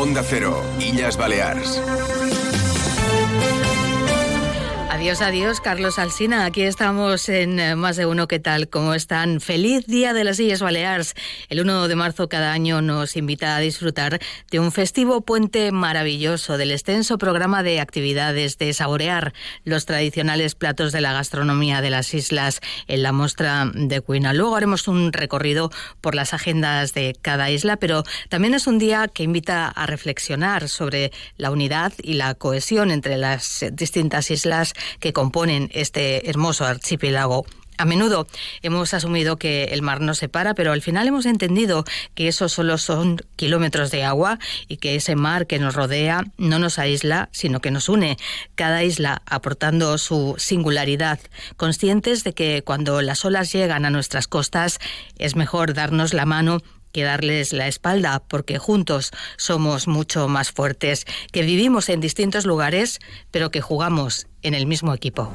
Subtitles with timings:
[0.00, 1.78] Onda Cero, Illas Balears.
[5.00, 6.44] Adiós, adiós, Carlos Alsina.
[6.44, 8.28] Aquí estamos en eh, Más de Uno.
[8.28, 8.68] ¿Qué tal?
[8.68, 9.40] ¿Cómo están?
[9.40, 11.14] Feliz Día de las Islas Baleares.
[11.48, 16.58] El 1 de marzo cada año nos invita a disfrutar de un festivo puente maravilloso,
[16.58, 19.32] del extenso programa de actividades, de saborear
[19.64, 24.34] los tradicionales platos de la gastronomía de las islas en la muestra de Cuina.
[24.34, 25.70] Luego haremos un recorrido
[26.02, 30.68] por las agendas de cada isla, pero también es un día que invita a reflexionar
[30.68, 37.46] sobre la unidad y la cohesión entre las distintas islas que componen este hermoso archipiélago.
[37.80, 38.26] A menudo
[38.60, 42.76] hemos asumido que el mar nos separa, pero al final hemos entendido que eso solo
[42.76, 47.60] son kilómetros de agua y que ese mar que nos rodea no nos aísla, sino
[47.60, 48.18] que nos une,
[48.54, 51.20] cada isla aportando su singularidad,
[51.56, 54.78] conscientes de que cuando las olas llegan a nuestras costas
[55.16, 56.60] es mejor darnos la mano
[56.92, 62.98] que darles la espalda, porque juntos somos mucho más fuertes, que vivimos en distintos lugares,
[63.30, 65.32] pero que jugamos en el mismo equipo.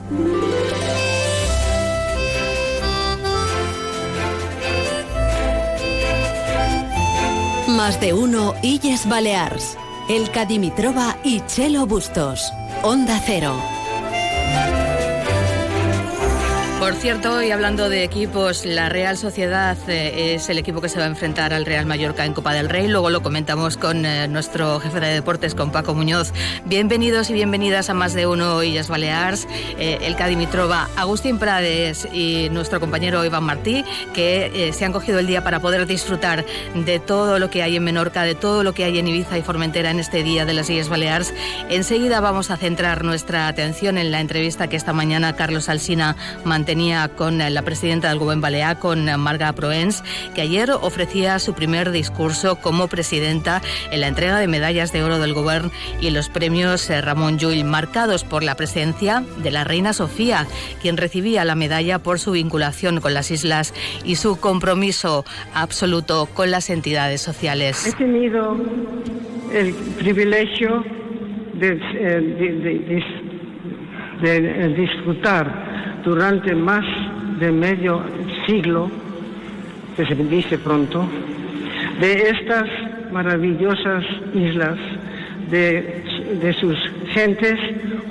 [7.68, 9.78] Más de uno Illes Balears.
[10.08, 12.52] El Cadimitrova y Chelo Bustos.
[12.84, 13.60] Onda Cero.
[16.80, 21.00] Por cierto, y hablando de equipos, la Real Sociedad eh, es el equipo que se
[21.00, 22.88] va a enfrentar al Real Mallorca en Copa del Rey.
[22.90, 26.34] Luego lo comentamos con eh, nuestro jefe de deportes, con Paco Muñoz.
[26.66, 29.48] Bienvenidos y bienvenidas a más de uno Illas Balears,
[29.80, 35.28] eh, el Cadimitrova, Agustín Prades y nuestro compañero Iván Martí, que se han cogido el
[35.28, 36.46] día para poder disfrutar
[36.76, 39.42] de todo lo que hay en Menorca, de todo lo que hay en Ibiza y
[39.42, 41.34] Formentera en este día de las Illas Balears.
[41.70, 46.16] Enseguida vamos a centrar nuestra atención en la entrevista que esta mañana Carlos Alsina
[46.66, 51.92] mantenía con la presidenta del Gobierno Balear, con Marga Proens, que ayer ofrecía su primer
[51.92, 55.70] discurso como presidenta en la entrega de medallas de oro del Gobierno
[56.02, 60.48] y los premios eh, Ramón Llull, marcados por la presencia de la reina Sofía,
[60.82, 63.72] quien recibía la medalla por su vinculación con las islas
[64.04, 65.24] y su compromiso
[65.54, 67.86] absoluto con las entidades sociales.
[67.86, 68.58] He tenido
[69.54, 70.84] el privilegio
[71.60, 72.22] de, eh,
[72.64, 73.35] de
[74.22, 76.86] disfrutar durante más
[77.40, 78.02] de medio
[78.46, 78.90] siglo,
[79.96, 81.08] que se dice pronto,
[82.00, 82.70] de estas
[83.12, 84.78] maravillosas islas,
[85.50, 86.78] de, sus
[87.14, 87.60] gentes,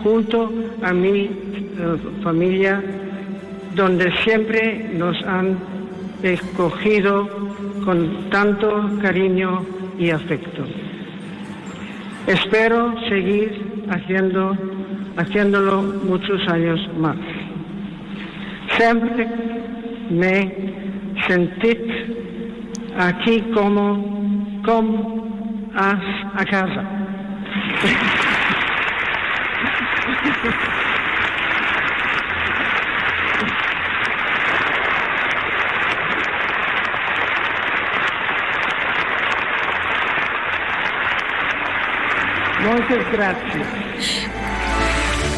[0.02, 1.30] junto a mi eh,
[2.22, 2.82] familia,
[3.74, 5.58] donde siempre nos han
[6.22, 7.28] escogido
[7.84, 9.64] con tanto cariño
[9.98, 10.64] y afecto.
[12.26, 14.56] Espero seguir haciendo,
[15.16, 17.16] haciéndolo muchos años más.
[18.76, 19.28] Sempre
[20.10, 20.40] m'he
[21.26, 21.80] sentit
[22.96, 24.86] aquí com, com
[25.74, 25.90] a,
[26.40, 26.84] a casa.
[42.64, 44.43] Muchas gracias.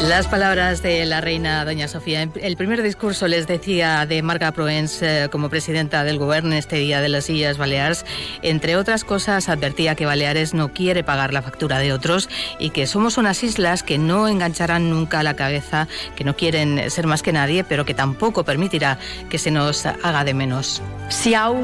[0.01, 2.29] Las palabras de la reina doña Sofía.
[2.35, 7.01] El primer discurso les decía de Marga Proens eh, como presidenta del gobierno este día
[7.01, 8.05] de las Islas Baleares.
[8.43, 12.85] Entre otras cosas, advertía que Baleares no quiere pagar la factura de otros y que
[12.85, 17.33] somos unas islas que no engancharán nunca la cabeza, que no quieren ser más que
[17.33, 18.99] nadie, pero que tampoco permitirá
[19.29, 20.81] que se nos haga de menos.
[21.09, 21.57] Siau,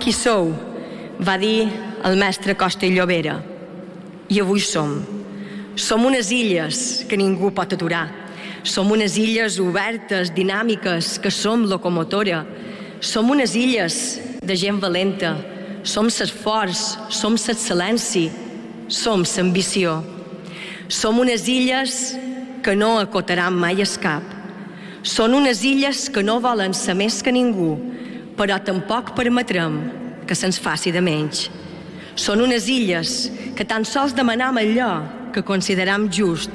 [0.00, 0.12] qui
[1.18, 1.68] va dir
[2.16, 3.42] mestre Costa i Llobera.
[4.28, 5.17] I avui som.
[5.78, 8.08] Som unes illes que ningú pot aturar.
[8.66, 12.42] Som unes illes obertes, dinàmiques, que som locomotora.
[13.00, 15.36] Som unes illes de gent valenta.
[15.86, 18.32] Som l'esforç, som l'excel·lència,
[18.88, 20.00] som l'ambició.
[20.88, 22.16] Som unes illes
[22.64, 24.24] que no acotaran mai el cap.
[25.06, 27.76] Són unes illes que no volen ser més que ningú,
[28.34, 29.78] però tampoc permetrem
[30.26, 31.46] que se'ns faci de menys.
[32.18, 36.50] Són unes illes que tan sols demanam allò que consideram just,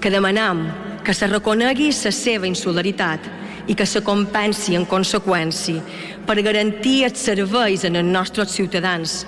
[0.00, 0.72] que demanam
[1.04, 3.20] que se reconegui la seva insolidaritat
[3.68, 5.82] i que se compensi en conseqüència
[6.24, 9.26] per garantir els serveis en els nostres ciutadans,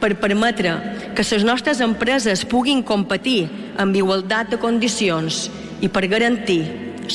[0.00, 0.72] per permetre
[1.12, 5.50] que les nostres empreses puguin competir amb igualtat de condicions
[5.84, 6.64] i per garantir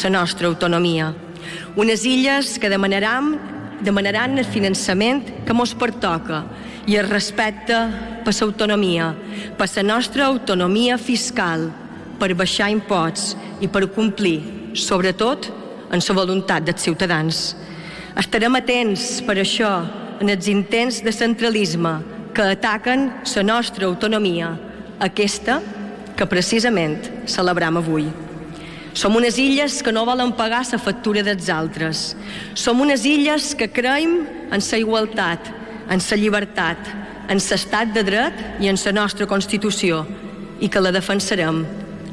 [0.04, 1.10] la nostra autonomia.
[1.75, 3.33] Unes illes que demanaran,
[3.81, 6.44] demanaran el finançament que mos pertoca
[6.86, 7.78] i el respecte
[8.26, 9.14] per l'autonomia,
[9.58, 11.70] per la nostra autonomia fiscal,
[12.20, 15.50] per baixar imposts i per complir, sobretot,
[15.92, 17.56] en la voluntat dels ciutadans.
[18.18, 19.72] Estarem atents, per això,
[20.22, 21.98] en els intents de centralisme
[22.36, 24.54] que ataquen la nostra autonomia,
[25.00, 25.62] aquesta
[26.16, 28.08] que precisament celebram avui.
[28.96, 32.16] Som unes illes que no volen pagar la factura dels altres.
[32.56, 35.52] Som unes illes que creiem en la igualtat,
[35.90, 36.78] en la llibertat,
[37.30, 40.06] en l'estat de dret i en la nostra Constitució
[40.60, 41.66] i que la defensarem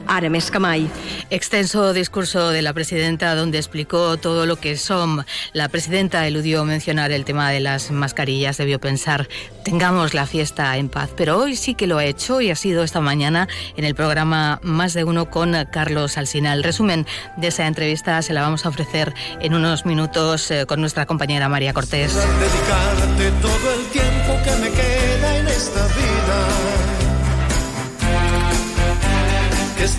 [0.07, 0.89] ahora més que mai.
[1.31, 5.25] Extenso discurso de la presidenta donde explicó todo lo que son.
[5.53, 9.29] La presidenta eludió mencionar el tema de las mascarillas, debió pensar,
[9.65, 11.11] tengamos la fiesta en paz.
[11.17, 14.61] Pero hoy sí que lo ha hecho y ha sido esta mañana en el programa
[14.63, 16.53] Más de Uno con Carlos Alsina.
[16.53, 17.07] El resumen
[17.37, 21.49] de esa entrevista se la vamos a ofrecer en unos minutos eh, con nuestra compañera
[21.49, 22.15] María Cortés.
[22.15, 24.92] Dedicarte todo el tiempo que me queda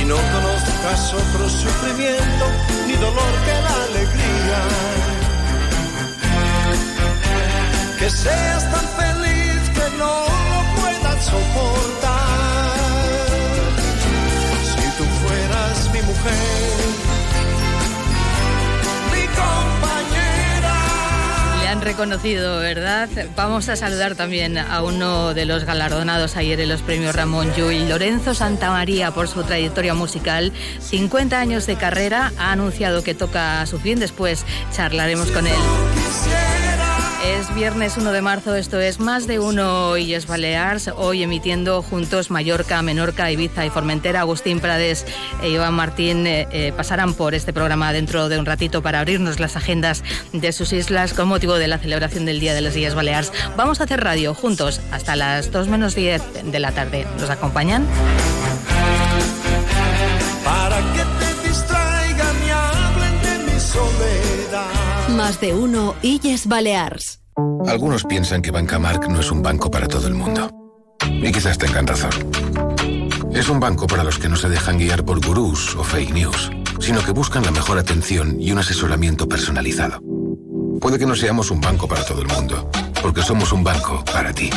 [0.00, 2.44] Y no conozcas otro sufrimiento
[2.86, 4.60] ni dolor que la alegría.
[7.98, 10.14] Que seas tan feliz que no
[10.52, 12.68] lo puedas soportar.
[14.70, 16.88] Si tú fueras mi mujer,
[19.12, 19.97] mi compañera
[21.68, 23.10] han reconocido, ¿verdad?
[23.36, 27.88] Vamos a saludar también a uno de los galardonados ayer en los premios Ramón Llull,
[27.88, 30.52] Lorenzo Santamaría, por su trayectoria musical.
[30.80, 35.58] 50 años de carrera, ha anunciado que toca su fin, después charlaremos con él.
[37.28, 42.30] Es viernes 1 de marzo, esto es Más de Uno Illes Balears, hoy emitiendo juntos
[42.30, 44.20] Mallorca, Menorca, Ibiza y Formentera.
[44.20, 45.04] Agustín Prades
[45.42, 49.40] e Iván Martín eh, eh, pasarán por este programa dentro de un ratito para abrirnos
[49.40, 50.02] las agendas
[50.32, 53.30] de sus islas con motivo de la celebración del Día de las Illes Baleares.
[53.58, 57.06] Vamos a hacer radio juntos hasta las 2 menos 10 de la tarde.
[57.20, 57.86] ¿Nos acompañan?
[65.28, 67.20] Más de uno Illes Balears.
[67.66, 70.50] Algunos piensan que Bancamark no es un banco para todo el mundo.
[71.06, 72.12] Y quizás tengan razón.
[73.34, 76.50] Es un banco para los que no se dejan guiar por gurús o fake news,
[76.80, 80.00] sino que buscan la mejor atención y un asesoramiento personalizado.
[80.80, 82.70] Puede que no seamos un banco para todo el mundo,
[83.02, 84.48] porque somos un banco para ti.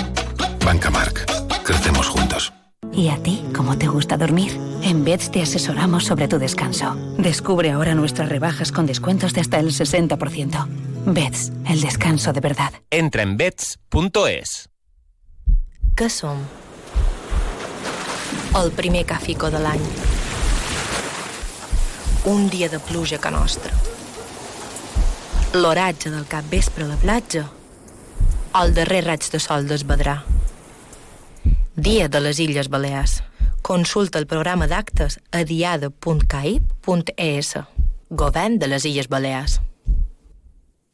[0.64, 1.26] Bancamark.
[1.66, 2.54] Crecemos juntos.
[2.94, 4.60] ¿Y a ti cómo te gusta dormir?
[4.84, 6.96] En Beds te asesoramos sobre tu descanso.
[7.18, 10.68] Descubre ahora nuestras rebajas con descuentos de hasta el 60%.
[11.06, 12.74] Beds, el descanso de verdad.
[12.90, 14.70] Entra en beds.es.
[15.96, 16.40] Què som?
[18.56, 19.82] El primer cafico de l'any.
[22.26, 23.72] Un dia de pluja que nostra.
[25.56, 27.48] L'oratge del cap vespre a la platja.
[28.62, 30.22] El darrer raig de sol d'esbadrar.
[31.81, 33.24] Dia de les Illes Balears.
[33.66, 37.50] Consulta el programa d'actes a diada.caip.es.
[38.22, 39.57] Govern de les Illes Balears.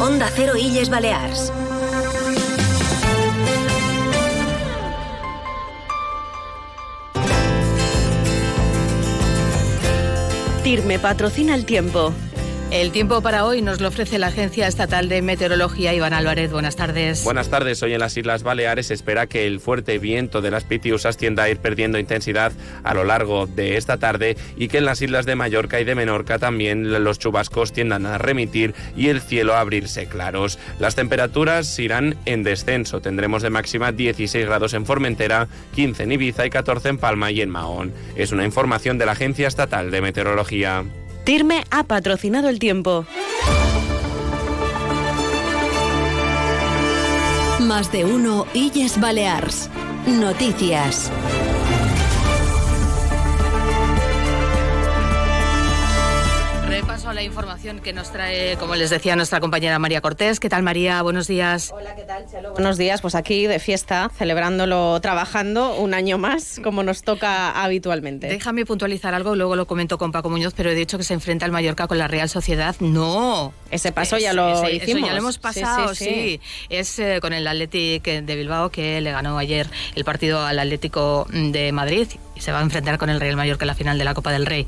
[0.00, 1.50] Onda Cero Illes Balears.
[10.62, 12.12] TIRME patrocina el tiempo.
[12.72, 15.94] El tiempo para hoy nos lo ofrece la Agencia Estatal de Meteorología.
[15.94, 17.22] Iván Álvarez, buenas tardes.
[17.22, 17.80] Buenas tardes.
[17.84, 21.48] Hoy en las Islas Baleares espera que el fuerte viento de las Pitiusas tienda a
[21.48, 22.50] ir perdiendo intensidad
[22.82, 25.94] a lo largo de esta tarde y que en las islas de Mallorca y de
[25.94, 30.58] Menorca también los chubascos tiendan a remitir y el cielo a abrirse claros.
[30.80, 33.00] Las temperaturas irán en descenso.
[33.00, 35.46] Tendremos de máxima 16 grados en Formentera,
[35.76, 37.92] 15 en Ibiza y 14 en Palma y en Mahón.
[38.16, 40.84] Es una información de la Agencia Estatal de Meteorología.
[41.26, 43.04] Tirme ha patrocinado el tiempo.
[47.58, 49.68] Más de uno Illes Balears.
[50.06, 51.10] Noticias.
[57.16, 60.38] La información que nos trae, como les decía, nuestra compañera María Cortés.
[60.38, 61.00] ¿Qué tal, María?
[61.00, 61.72] Buenos días.
[61.74, 62.52] Hola, ¿qué tal, Chelo?
[62.52, 63.00] Buenos días.
[63.00, 68.26] Pues aquí de fiesta, celebrándolo, trabajando un año más, como nos toca habitualmente.
[68.26, 71.46] Déjame puntualizar algo, luego lo comento con Paco Muñoz, pero he dicho que se enfrenta
[71.46, 72.76] el Mallorca con la Real Sociedad.
[72.80, 73.54] No.
[73.70, 74.98] Ese paso ya lo ese, hicimos.
[74.98, 76.04] Eso ya lo hemos pasado, sí.
[76.04, 76.40] sí, sí.
[76.68, 81.26] Es eh, con el Athletic de Bilbao que le ganó ayer el partido al Atlético
[81.30, 84.04] de Madrid y se va a enfrentar con el Real Mallorca en la final de
[84.04, 84.66] la Copa del Rey.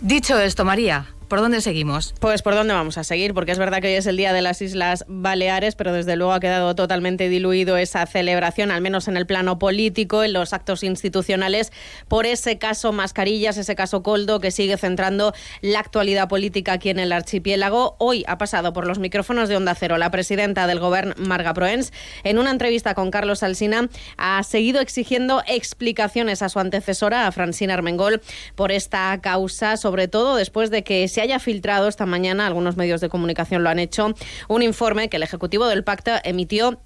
[0.00, 2.14] Dicho esto, María, ¿Por dónde seguimos?
[2.20, 4.40] Pues por dónde vamos a seguir, porque es verdad que hoy es el Día de
[4.40, 9.16] las Islas Baleares, pero desde luego ha quedado totalmente diluido esa celebración, al menos en
[9.16, 11.72] el plano político, en los actos institucionales,
[12.06, 17.00] por ese caso Mascarillas, ese caso Coldo, que sigue centrando la actualidad política aquí en
[17.00, 17.96] el archipiélago.
[17.98, 21.92] Hoy ha pasado por los micrófonos de Onda Cero la presidenta del Gobierno, Marga Proens,
[22.22, 23.88] en una entrevista con Carlos Alsina,
[24.18, 28.22] ha seguido exigiendo explicaciones a su antecesora, a Francina Armengol,
[28.54, 33.00] por esta causa, sobre todo después de que se haya filtrado esta mañana, algunos medios
[33.00, 34.14] de comunicación lo han hecho,
[34.48, 36.78] un informe que el Ejecutivo del Pacto emitió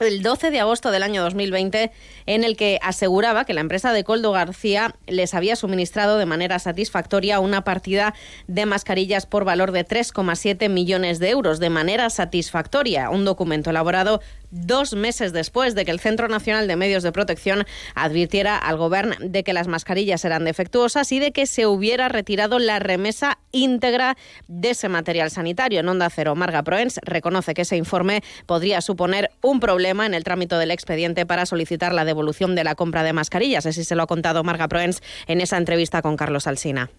[0.00, 1.92] el 12 de agosto del año 2020
[2.24, 6.58] en el que aseguraba que la empresa de Coldo García les había suministrado de manera
[6.58, 8.14] satisfactoria una partida
[8.46, 13.10] de mascarillas por valor de 3,7 millones de euros de manera satisfactoria.
[13.10, 17.64] Un documento elaborado dos meses después de que el Centro Nacional de Medios de Protección
[17.94, 22.58] advirtiera al Gobierno de que las mascarillas eran defectuosas y de que se hubiera retirado
[22.58, 24.16] la remesa íntegra
[24.48, 25.80] de ese material sanitario.
[25.80, 30.24] En Onda Cero, Marga Proens reconoce que ese informe podría suponer un problema en el
[30.24, 33.66] trámite del expediente para solicitar la devolución de la compra de mascarillas.
[33.66, 36.90] Así se lo ha contado Marga Proens en esa entrevista con Carlos Alsina.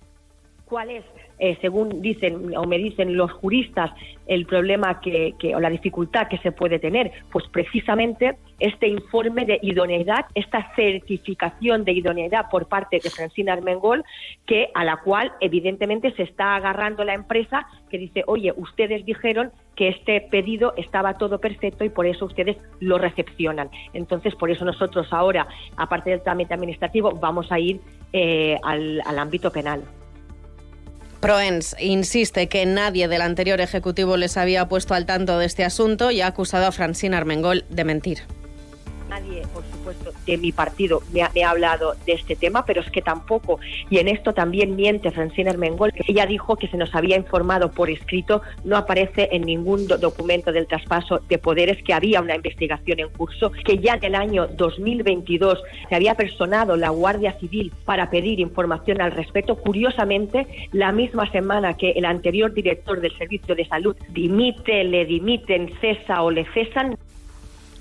[0.66, 1.04] ¿Cuál es
[1.44, 3.90] eh, según dicen o me dicen los juristas,
[4.28, 7.12] el problema que, que, o la dificultad que se puede tener?
[7.32, 14.06] Pues precisamente este informe de idoneidad, esta certificación de idoneidad por parte de Francina Armengol,
[14.46, 19.52] que a la cual evidentemente se está agarrando la empresa que dice, oye, ustedes dijeron
[19.76, 23.72] que este pedido estaba todo perfecto y por eso ustedes lo recepcionan.
[23.94, 27.82] Entonces, por eso nosotros ahora, aparte del trámite administrativo, vamos a ir
[28.14, 29.82] eh, al, al ámbito penal.
[31.22, 36.10] Proens insiste que nadie del anterior ejecutivo les había puesto al tanto de este asunto
[36.10, 38.41] y ha acusado a Francina Armengol de mentir
[39.12, 43.02] nadie, por supuesto, de mi partido me ha, hablado de este tema, pero es que
[43.02, 47.72] tampoco, y en esto también miente Francina Armengol, ella dijo que se nos había informado
[47.72, 52.36] por escrito, no aparece en ningún do documento del traspaso de poderes que había una
[52.36, 57.74] investigación en curso, que ya en el año 2022 se había personado la Guardia Civil
[57.84, 59.58] para pedir información al respecto.
[59.58, 65.74] Curiosamente, la misma semana que el anterior director del Servicio de Salud dimite, le dimiten,
[65.82, 66.98] cesa o le cesan,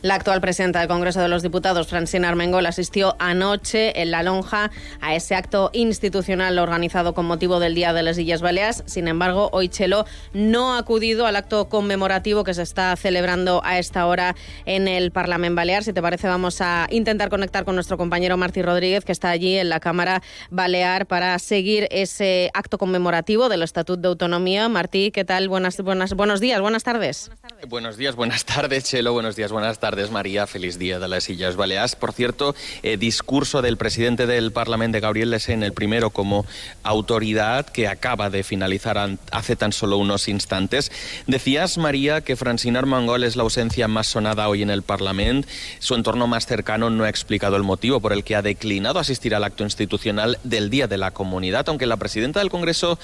[0.03, 4.71] la actual presidenta del Congreso de los Diputados, Francina Armengol, asistió anoche en La Lonja
[5.03, 8.83] a ese acto institucional organizado con motivo del Día de las Illes Baleares.
[8.87, 13.79] Sin embargo, hoy Chelo no ha acudido al acto conmemorativo que se está celebrando a
[13.79, 15.85] esta hora en el Parlamento Balear.
[15.85, 19.59] Si te parece, vamos a intentar conectar con nuestro compañero Martí Rodríguez, que está allí
[19.59, 24.69] en la Cámara Balear, para seguir ese acto conmemorativo del Estatuto de Autonomía.
[24.69, 25.49] Martí, ¿qué tal?
[25.49, 27.31] Buenas, buenas, buenos días, buenas tardes.
[27.69, 29.13] Buenos días, buenas tardes, Chelo.
[29.13, 30.47] Buenos días, buenas tardes tardes, María.
[30.47, 31.97] Feliz día de las Illes Baleares.
[31.97, 32.55] Por cierto,
[32.85, 36.47] eh, discurso del presidente del Parlamento, Gabriel Lesen, el primero como
[36.85, 40.93] autoridad que acaba de finalizar hace tan solo unos instantes.
[41.27, 45.49] Decías, María, que Francina Armengol es la ausencia más sonada hoy en el Parlamento.
[45.81, 49.35] Su entorno más cercano no ha explicado el motivo por el que ha declinado asistir
[49.35, 52.97] al acto institucional del Día de la Comunidad, aunque la presidenta del Congreso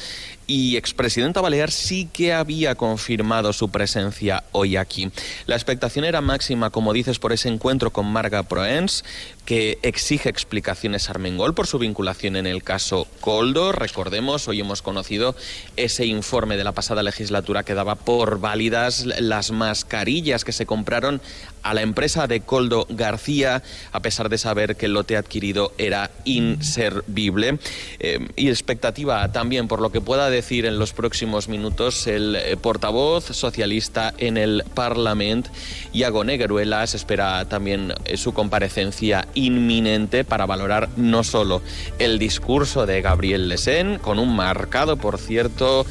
[0.47, 5.11] y expresidenta Balear sí que había confirmado su presencia hoy aquí.
[5.47, 9.03] La expectación era máxima como dices, por ese encuentro con Marga Proens,
[9.47, 13.73] que exige explicaciones a Armengol por su vinculación en el caso Coldo.
[13.73, 15.35] Recordemos, hoy hemos conocido
[15.79, 21.23] ese informe de la pasada legislatura que daba por válidas las mascarillas que se compraron
[21.67, 26.13] a la empresa de Coldo García, a pesar de saber que el lote adquirido era
[26.25, 27.59] inservible.
[27.99, 32.57] Eh, y expectativa también por lo que pueda decir en los próximos minutos el eh,
[32.57, 35.51] portavoz socialista en el Parlamento,
[35.93, 36.87] Iago Negueruela.
[36.87, 41.63] Se espera también eh, su comparecencia inminente para valorar no solo
[41.99, 45.85] el discurso de Gabriel Lesén, con un marcado, por cierto,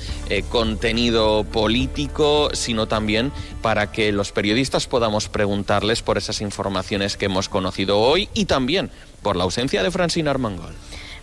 [0.50, 5.28] contenido político, sino también para que los periodistas podamos
[6.02, 8.92] por esas informaciones que hemos conocido hoy y también
[9.22, 10.74] por la ausencia de Francina Armangol.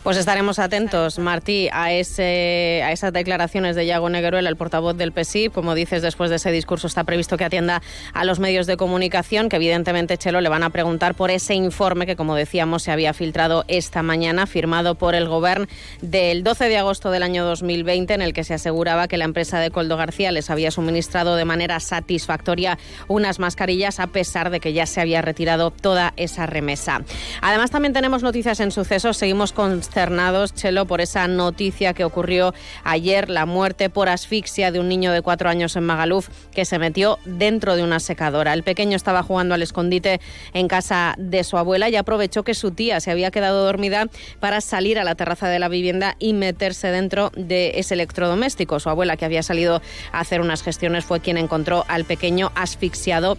[0.03, 5.49] Pues estaremos atentos, Martí, a, a esas declaraciones de Iago Negueruela, el portavoz del PSI.
[5.49, 7.83] Como dices, después de ese discurso está previsto que atienda
[8.13, 12.05] a los medios de comunicación, que evidentemente, Chelo, le van a preguntar por ese informe
[12.05, 15.67] que, como decíamos, se había filtrado esta mañana, firmado por el Gobierno
[16.01, 19.61] del 12 de agosto del año 2020, en el que se aseguraba que la empresa
[19.61, 24.73] de Coldo García les había suministrado de manera satisfactoria unas mascarillas, a pesar de que
[24.73, 27.03] ya se había retirado toda esa remesa.
[27.41, 29.17] Además, también tenemos noticias en sucesos.
[29.17, 34.81] Seguimos con consternados, Chelo, por esa noticia que ocurrió ayer, la muerte por asfixia de
[34.81, 38.55] un niño de cuatro años en Magaluf que se metió dentro de una secadora.
[38.55, 40.19] El pequeño estaba jugando al escondite
[40.55, 44.07] en casa de su abuela y aprovechó que su tía se había quedado dormida
[44.41, 48.81] para salir a la terraza de la vivienda y meterse dentro de ese electrodoméstico.
[48.81, 53.37] Su abuela, que había salido a hacer unas gestiones, fue quien encontró al pequeño asfixiado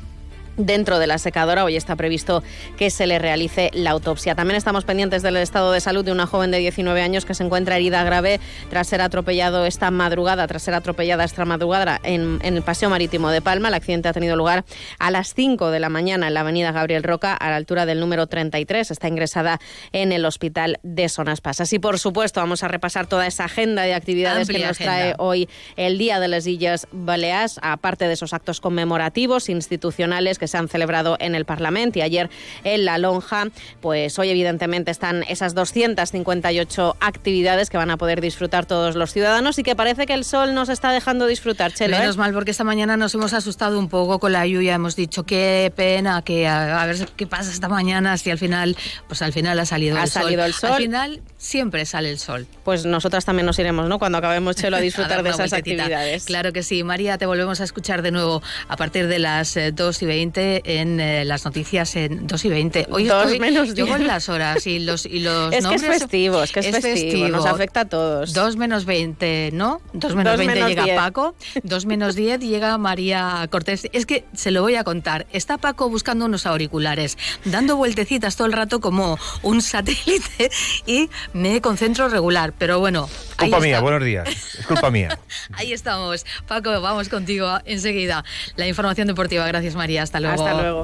[0.57, 1.63] dentro de la secadora.
[1.63, 2.43] Hoy está previsto
[2.77, 4.35] que se le realice la autopsia.
[4.35, 7.43] También estamos pendientes del estado de salud de una joven de 19 años que se
[7.43, 12.61] encuentra herida grave tras ser atropellado esta madrugada, tras ser atropellada esta madrugada en, el
[12.61, 13.69] Paseo Marítimo de Palma.
[13.69, 14.65] El accidente ha tenido lugar
[14.99, 17.99] a las 5 de la mañana en la avenida Gabriel Roca, a la altura del
[17.99, 18.91] número 33.
[18.91, 19.59] Está ingresada
[19.91, 21.71] en el hospital de Sonas Pasas.
[21.73, 25.49] Y por supuesto, vamos a repasar toda esa agenda de actividades que nos trae hoy
[25.75, 30.67] el Día de las Illas Baleares, aparte de esos actos conmemorativos institucionales que se han
[30.67, 32.29] celebrado en el Parlamento y ayer
[32.65, 33.47] en la Lonja,
[33.79, 39.57] pues hoy evidentemente están esas 258 actividades que van a poder disfrutar todos los ciudadanos
[39.57, 41.97] y que parece que el sol nos está dejando disfrutar, Chelo.
[41.97, 42.19] Menos ¿eh?
[42.19, 45.71] mal, porque esta mañana nos hemos asustado un poco con la lluvia, hemos dicho qué
[45.73, 48.75] pena, que a, ver qué pasa esta mañana, si al final,
[49.07, 50.47] pues al final ha salido ha el salido sol.
[50.47, 50.71] el sol.
[50.71, 52.47] Al final siempre sale el sol.
[52.65, 53.97] Pues nosotras también nos iremos, ¿no?
[53.97, 56.25] Cuando acabemos, Chelo, a disfrutar de esas actividades.
[56.25, 56.83] Claro que sí.
[56.83, 60.32] María, te volvemos a escuchar de nuevo a partir de las 2 eh, y 20
[60.35, 62.87] en eh, las noticias en 2 y 20.
[62.89, 65.81] Hoy Dos menos Yo con las horas y los, y los es nombres.
[65.81, 68.33] Que es festivo, es que es, festivo, nos afecta a todos.
[68.33, 69.81] 2 menos 20, ¿no?
[69.93, 73.87] 2 menos 20 llega Paco, 2 menos 10 llega María Cortés.
[73.93, 75.27] Es que se lo voy a contar.
[75.31, 80.49] Está Paco buscando unos auriculares, dando vueltecitas todo el rato como un satélite
[80.85, 82.53] y me concentro regular.
[82.57, 83.09] Pero bueno.
[83.37, 84.27] Culpa mía, buenos días.
[84.27, 85.19] Es culpa mía.
[85.53, 86.25] ahí estamos.
[86.47, 88.23] Paco, vamos contigo enseguida.
[88.55, 89.45] La información deportiva.
[89.47, 90.03] Gracias, María.
[90.03, 90.43] Hasta luego.
[90.43, 90.83] Hasta luego.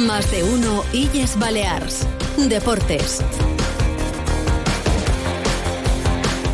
[0.00, 2.06] Más de uno Illes Balears.
[2.36, 3.22] Deportes.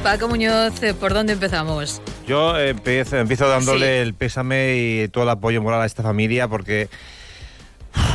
[0.03, 2.01] Paco Muñoz, eh, ¿por dónde empezamos?
[2.27, 6.88] Yo empiezo, empiezo dándole el pésame y todo el apoyo moral a esta familia porque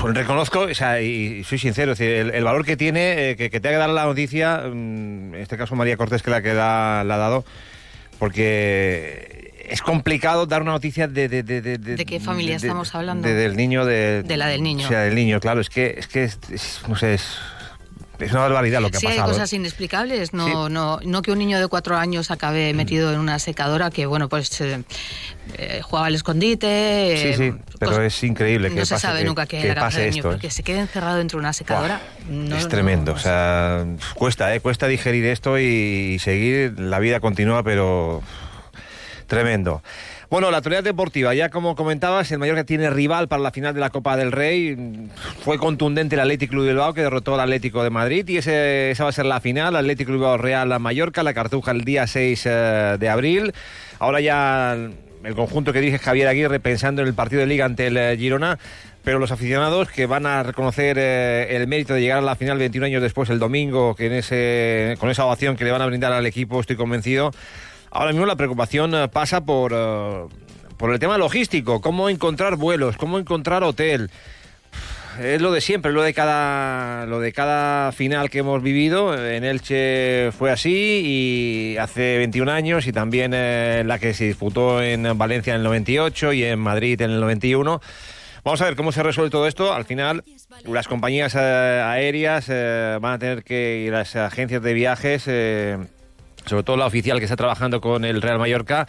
[0.04, 3.78] reconozco, o sea, y soy sincero, el, valor que tiene, eh, que, te ha que
[3.78, 7.45] dar la noticia, mm, en este caso María Cortés que la que la ha dado,
[8.19, 9.33] porque
[9.67, 11.28] es complicado dar una noticia de...
[11.30, 13.28] ¿De, de, de, qué familia estamos hablando?
[13.28, 14.23] del niño, de...
[14.23, 14.86] De la del niño.
[14.86, 16.30] O sea, del niño, claro, es que, es que,
[16.88, 17.38] no sé, es
[18.19, 19.13] es una barbaridad lo que ha pasado.
[19.13, 19.56] Sí, hay cosas ¿eh?
[19.58, 20.34] inexplicables.
[20.34, 22.78] No, no, no que un niño de cuatro años acabe mm.
[22.78, 24.84] metido en una secadora que, bueno, pues eh,
[25.58, 27.17] eh, jugaba al escondite.
[27.17, 30.30] sí, sí, pero es increíble que no se sabe nunca qué que pase niño, esto.
[30.32, 32.02] Porque se quede encerrado dentro de una secadora.
[32.56, 33.13] es tremendo.
[33.13, 34.60] o sea, cuesta, ¿eh?
[34.60, 36.80] Cuesta digerir esto y seguir.
[36.80, 38.21] La vida continúa, pero
[39.27, 39.81] tremendo.
[40.29, 43.79] Bueno, la actualidad deportiva, ya como comentabas, el Mallorca tiene rival para la final de
[43.79, 44.75] la Copa del Rey.
[45.43, 49.03] Fue contundente el Atlético Club Bilbao que derrotó al Atlético de Madrid y ese, esa
[49.03, 52.45] va a ser la final, Atlético Bilbao Real a Mallorca, la Cartuja el día 6
[52.45, 53.53] eh, de abril.
[53.99, 54.73] Ahora ya
[55.23, 58.17] el conjunto que dirige Javier Aguirre pensando en el partido de liga ante el eh,
[58.17, 58.57] Girona
[59.03, 62.57] pero los aficionados que van a reconocer eh, el mérito de llegar a la final
[62.57, 65.86] 21 años después el domingo, que en ese, con esa ovación que le van a
[65.86, 67.31] brindar al equipo, estoy convencido,
[67.95, 70.25] Ahora mismo la preocupación eh, pasa por, eh,
[70.77, 74.10] por el tema logístico, cómo encontrar vuelos, cómo encontrar hotel.
[75.21, 79.13] Es lo de siempre, lo de cada lo de cada final que hemos vivido.
[79.13, 84.82] En Elche fue así y hace 21 años y también eh, la que se disputó
[84.82, 87.79] en Valencia en el 98 y en Madrid en el 91.
[88.43, 89.71] Vamos a ver cómo se resuelve todo esto.
[89.71, 90.23] Al final,
[90.65, 95.27] las compañías aéreas van a tener que, y las agencias de viajes
[96.45, 98.88] sobre todo la oficial que está trabajando con el Real Mallorca,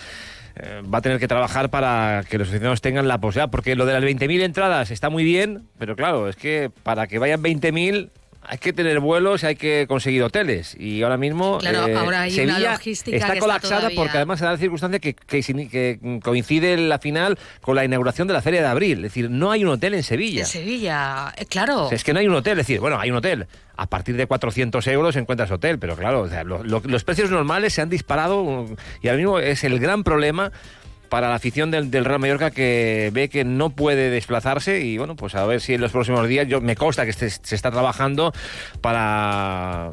[0.56, 3.86] eh, va a tener que trabajar para que los aficionados tengan la posibilidad, porque lo
[3.86, 8.10] de las 20.000 entradas está muy bien, pero claro, es que para que vayan 20.000
[8.46, 10.76] hay que tener vuelos y hay que conseguir hoteles.
[10.78, 14.16] Y ahora mismo Claro, eh, ahora hay Sevilla una logística está está colapsada todavía- porque
[14.16, 18.34] además se da la circunstancia que, que que coincide la final con la inauguración de
[18.34, 18.98] la Feria de Abril.
[18.98, 20.40] Es decir, no hay un hotel en Sevilla.
[20.42, 21.84] En Sevilla, eh, claro.
[21.84, 23.46] O sea, es que no hay un hotel, es decir, bueno, hay un hotel.
[23.76, 27.30] A partir de 400 euros encuentras hotel, pero claro, o sea, lo- lo- los precios
[27.30, 30.52] normales se han disparado um, y ahora mismo es el gran problema
[31.14, 35.36] para la afición del, Real Mallorca que ve que no puede desplazarse y bueno, pues
[35.36, 38.32] a ver si en los próximos días, yo me consta que se está trabajando
[38.80, 39.90] para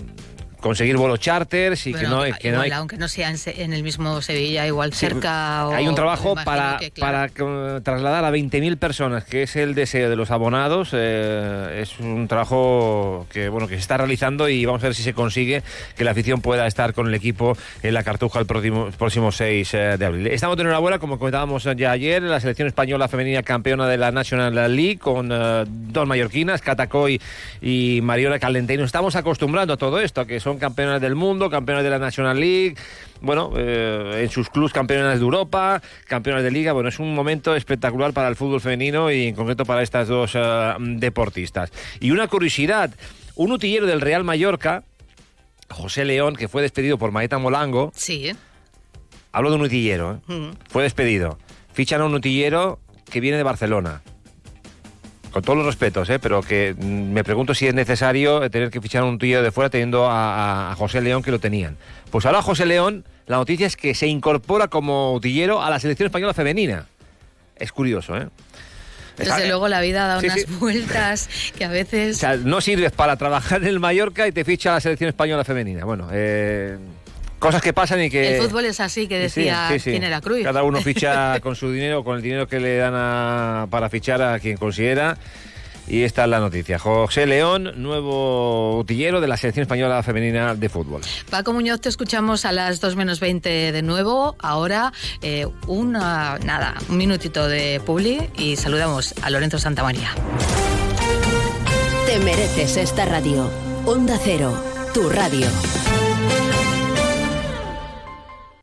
[0.62, 3.38] conseguir vuelos charters y Bueno, que no, que no igual, hay aunque no sea en,
[3.58, 5.67] en el mismo Sevilla, igual Sí, cerca.
[5.67, 7.34] o- Hay un trabajo para, que, claro.
[7.34, 10.89] para eh, trasladar a 20.000 personas, que es el deseo de los abonados.
[10.93, 15.04] eh, es un trabajo que bueno que se está realizando y vamos a ver si
[15.04, 15.63] se consigue
[15.97, 19.74] que la afición pueda estar con el equipo en la Cartuja el próximo, próximo 6
[19.74, 20.28] eh, de abril.
[20.28, 24.54] Estamos de enhorabuena, como comentábamos ya ayer, la selección española femenina campeona de la National
[24.76, 27.19] League con eh, dos mallorquinas, Catacoy
[27.62, 31.84] y Mariola nos estamos acostumbrando a todo esto, a que son campeonas del mundo, campeonas
[31.84, 32.76] de la National League,
[33.22, 36.74] bueno, eh, en sus clubs campeonas de Europa, campeonas de liga.
[36.74, 40.32] Bueno, es un momento espectacular para el fútbol femenino y en concreto para estas dos
[40.36, 41.72] eh, deportistas.
[42.00, 42.92] Y una curiosidad,
[43.36, 44.84] un utillero del Real Mallorca,
[45.70, 48.32] José León, que fue despedido por Maeta Molango, Sí.
[49.32, 50.34] hablo de un utillero, ¿eh?
[50.34, 50.50] Mm.
[50.70, 51.38] fue despedido.
[51.74, 54.02] Fichan a un utillero que viene de Barcelona.
[55.32, 56.20] Con todos los respetos, ¿eh?
[56.20, 59.52] pero que mm, me pregunto si es necesario tener que fichar a un utillero de
[59.52, 61.78] fuera teniendo a, a- a José León que lo tenían.
[62.10, 66.08] Pues ahora José León, la noticia es que se incorpora como utillero a la selección
[66.08, 66.86] española femenina.
[67.56, 68.28] Es curioso, ¿eh?
[69.17, 70.46] Está- Desde luego la vida da Sí, unas sí.
[70.60, 72.17] vueltas que a O veces...
[72.17, 75.86] sea, no sirves para trabajar en el Mallorca y te ficha la selección española femenina.
[75.86, 76.78] Bueno, eh,
[77.41, 78.38] cosas que pasan y que...
[78.38, 79.89] El fútbol es así, que decía sí, sí.
[79.91, 80.45] quién era Cruyff.
[80.45, 84.21] Cada uno ficha con su dinero, con el dinero que le dan a- para fichar
[84.21, 85.17] a quien considera.
[85.88, 86.77] Y esta es la noticia.
[86.80, 91.01] José León, nuevo utillero de la selección española femenina de fútbol.
[91.30, 94.36] Paco Muñoz, te escuchamos a las 2 menos 20 de nuevo.
[94.39, 100.12] Ahora, eh, una, nada, un minutito de publi y saludamos a Lorenzo Santamaría.
[102.06, 103.49] Te mereces esta radio.
[103.86, 105.47] Onda Cero, tu radio.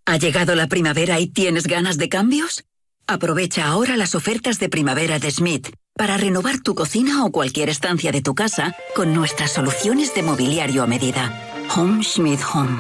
[0.09, 2.65] ¿Ha llegado la primavera y tienes ganas de cambios?
[3.07, 8.11] Aprovecha ahora las ofertas de primavera de Schmidt para renovar tu cocina o cualquier estancia
[8.11, 11.39] de tu casa con nuestras soluciones de mobiliario a medida.
[11.77, 12.79] Home Schmidt Home.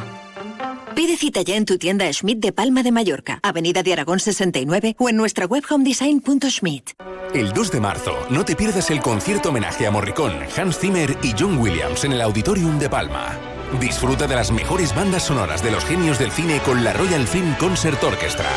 [0.95, 4.97] Pide cita ya en tu tienda Schmidt de Palma de Mallorca, Avenida de Aragón 69
[4.99, 6.93] o en nuestra web homedesign.schmidt.
[7.35, 11.35] El 2 de marzo, no te pierdas el concierto homenaje a Morricone, Hans Zimmer y
[11.38, 13.58] John Williams en el Auditorium de Palma.
[13.81, 17.54] Disfruta de las mejores bandas sonoras de los genios del cine con la Royal Film
[17.57, 18.48] Concert Orchestra.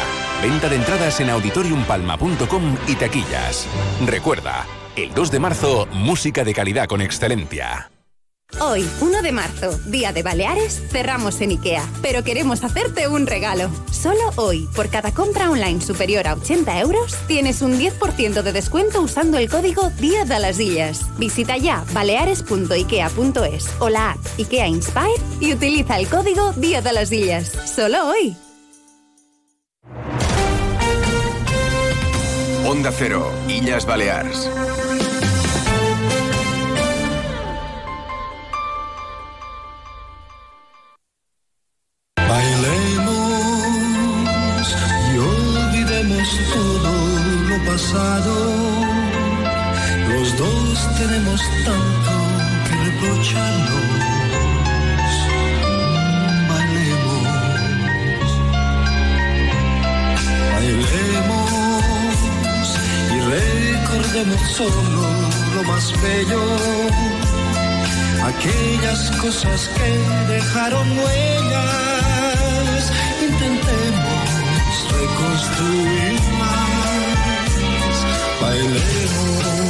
[0.42, 3.68] Venta de entradas en auditoriumpalma.com y taquillas.
[4.06, 7.92] Recuerda, el 2 de marzo, música de calidad con excelencia.
[8.60, 13.70] Hoy, 1 de marzo, Día de Baleares, cerramos en IKEA, pero queremos hacerte un regalo.
[13.92, 19.02] Solo hoy, por cada compra online superior a 80 euros, tienes un 10% de descuento
[19.02, 21.06] usando el código Día de las Illas.
[21.18, 27.12] Visita ya baleares.ikea.es o la app IKEA Inspire y utiliza el código Día de las
[27.12, 27.52] Illas.
[27.66, 28.36] Solo hoy.
[32.68, 34.50] Onda Cero, Illas Balears.
[64.70, 65.02] Solo
[65.56, 66.42] lo más bello.
[68.24, 69.90] Aquellas cosas que
[70.34, 72.84] dejaron huellas,
[73.28, 74.70] intentemos
[75.00, 77.96] reconstruir más.
[78.42, 79.61] Bailemos.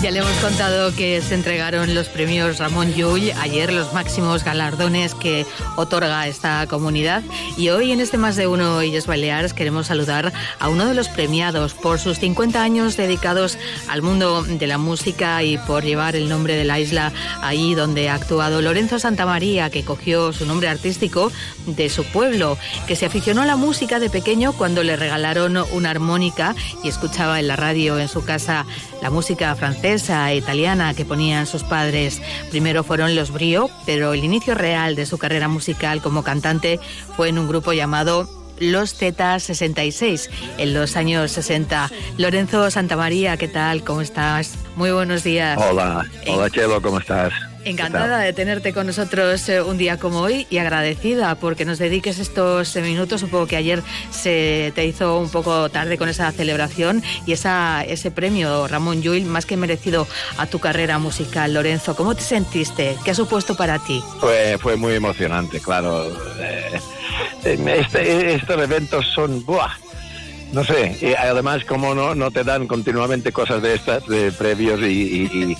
[0.00, 5.16] Ya le hemos contado que se entregaron los premios Ramón Llull ayer, los máximos galardones
[5.16, 7.24] que otorga esta comunidad.
[7.56, 11.08] Y hoy en este Más de Uno Illes Baleares queremos saludar a uno de los
[11.08, 13.58] premiados por sus 50 años dedicados
[13.88, 18.08] al mundo de la música y por llevar el nombre de la isla ahí donde
[18.08, 21.32] ha actuado Lorenzo Santamaría, que cogió su nombre artístico
[21.66, 22.56] de su pueblo,
[22.86, 27.40] que se aficionó a la música de pequeño cuando le regalaron una armónica y escuchaba
[27.40, 28.64] en la radio en su casa
[29.02, 32.20] la música francesa e italiana que ponían sus padres.
[32.50, 36.78] Primero fueron los Brio, pero el inicio real de su carrera musical como cantante
[37.16, 41.90] fue en un grupo llamado Los Tetas 66 en los años 60.
[42.18, 43.82] Lorenzo Santamaría, ¿qué tal?
[43.82, 44.56] ¿Cómo estás?
[44.76, 45.58] Muy buenos días.
[45.58, 47.32] Hola, hola Chelo, ¿cómo estás?
[47.64, 52.18] Encantada de tenerte con nosotros eh, un día como hoy y agradecida porque nos dediques
[52.18, 57.02] estos minutos, un poco que ayer se te hizo un poco tarde con esa celebración
[57.26, 60.06] y esa, ese premio Ramón Llull más que merecido
[60.38, 61.52] a tu carrera musical.
[61.52, 62.96] Lorenzo, ¿cómo te sentiste?
[63.04, 64.02] ¿Qué ha supuesto para ti?
[64.20, 66.10] Fue, fue muy emocionante, claro.
[66.40, 66.80] Eh,
[67.44, 69.44] este, estos eventos son...
[69.44, 69.70] ¡buah!
[70.52, 74.80] No sé, y además como no, no te dan continuamente cosas de estas, de previos
[74.80, 75.56] y y,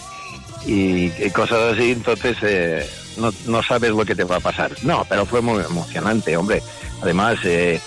[1.32, 4.72] cosas así, entonces eh, no, no, sabes lo que te va a pasar.
[4.82, 6.62] No, pero fue muy emocionante, hombre.
[7.02, 7.80] Además, eh,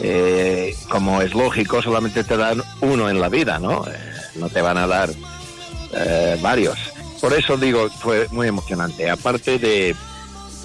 [0.00, 3.84] eh, como es lógico, solamente te dan uno en la vida, ¿no?
[4.34, 5.10] no te van a dar
[6.42, 6.78] varios.
[7.20, 9.08] Por eso digo, fue muy emocionante.
[9.08, 9.96] Aparte de,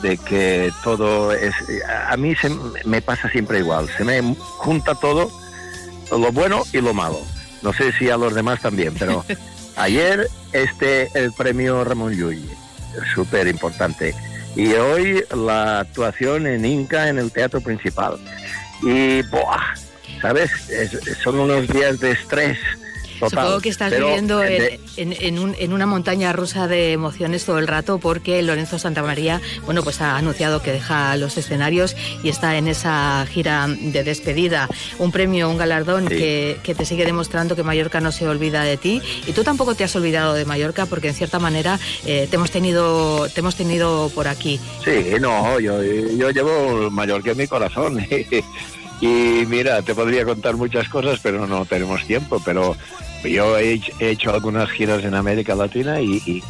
[0.01, 1.53] de que todo es...
[2.09, 2.49] A mí se,
[2.83, 3.87] me pasa siempre igual.
[3.95, 5.31] Se me junta todo,
[6.11, 7.21] lo bueno y lo malo.
[7.61, 9.23] No sé si a los demás también, pero
[9.75, 12.49] Ayer este el premio Ramón Llull,
[13.13, 14.15] súper importante.
[14.55, 18.17] Y hoy la actuación en Inca en el teatro principal.
[18.83, 19.75] Y, ¡buah!
[20.21, 20.51] ¿sabes?
[21.23, 22.57] son unos días de estrés
[23.29, 28.79] Supongo que estás viviendo en, una montaña rusa de emociones todo el rato porque Lorenzo
[28.79, 34.03] Santamaría, bueno, pues ha anunciado que deja los escenarios y está en esa gira de
[34.03, 34.67] despedida.
[34.99, 39.01] Un premio, un galardón que, te sigue demostrando que Mallorca no se olvida de ti
[39.27, 42.49] y tú tampoco te has olvidado de Mallorca porque en cierta manera eh, te hemos
[42.49, 44.59] tenido te hemos tenido por aquí.
[44.83, 48.05] Sí, no, yo, yo llevo Mallorca en mi corazón.
[49.01, 52.39] Y mira, te podría contar muchas cosas, pero no tenemos tiempo.
[52.45, 52.77] Pero
[53.23, 56.43] yo he, hecho algunas giras en América Latina y,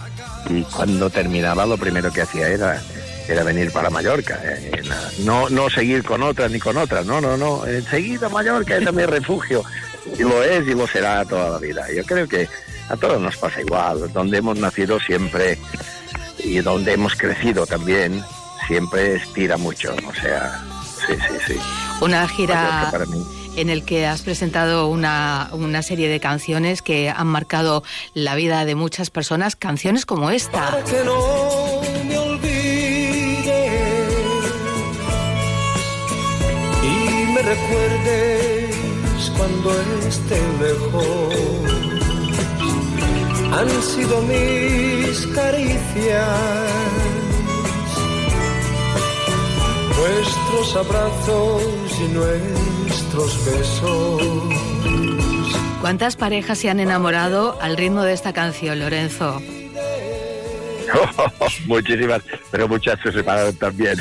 [0.76, 2.82] cuando terminaba lo primero que hacía era
[3.28, 4.82] era venir para Mallorca, eh,
[5.20, 9.06] no no seguir con otras ni con otras, no, no, no, enseguida Mallorca es mi
[9.06, 9.64] refugio
[10.18, 11.86] y lo es y lo será toda la vida.
[11.96, 12.50] Yo creo que
[12.90, 15.58] a todos nos pasa igual, donde hemos nacido siempre
[16.40, 18.22] y donde hemos crecido también,
[18.68, 20.62] siempre estira mucho, o sea,
[21.08, 21.60] sí, sí, sí.
[22.02, 22.92] Una gira
[23.56, 27.84] en el que has presentado una, una, serie de canciones que han marcado
[28.14, 30.72] la vida de muchas personas, canciones como esta.
[30.72, 33.44] Para que no me olvides
[36.84, 38.76] y me recuerdes
[39.38, 39.72] cuando
[40.08, 41.36] esté lejos.
[43.54, 47.31] Han sido mis caricias
[50.02, 54.22] nuestros abrazos y nuestros besos.
[55.80, 59.40] ¿Cuántas parejas se han enamorado al ritmo de esta canción, Lorenzo?
[61.68, 63.98] muchísimas, pero muchas se separaron también.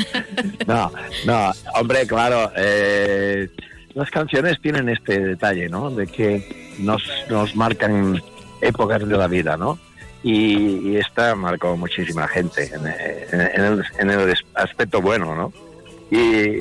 [0.66, 0.90] no,
[1.24, 3.48] no, hombre, claro, eh,
[3.94, 5.90] las canciones tienen este detalle, ¿no?
[5.90, 8.20] De que nos, nos marcan
[8.60, 9.78] épocas de la vida, ¿no?
[10.22, 15.52] Y, esta marcó muchísima gente en, el, aspecto bueno, ¿no?
[16.10, 16.60] Y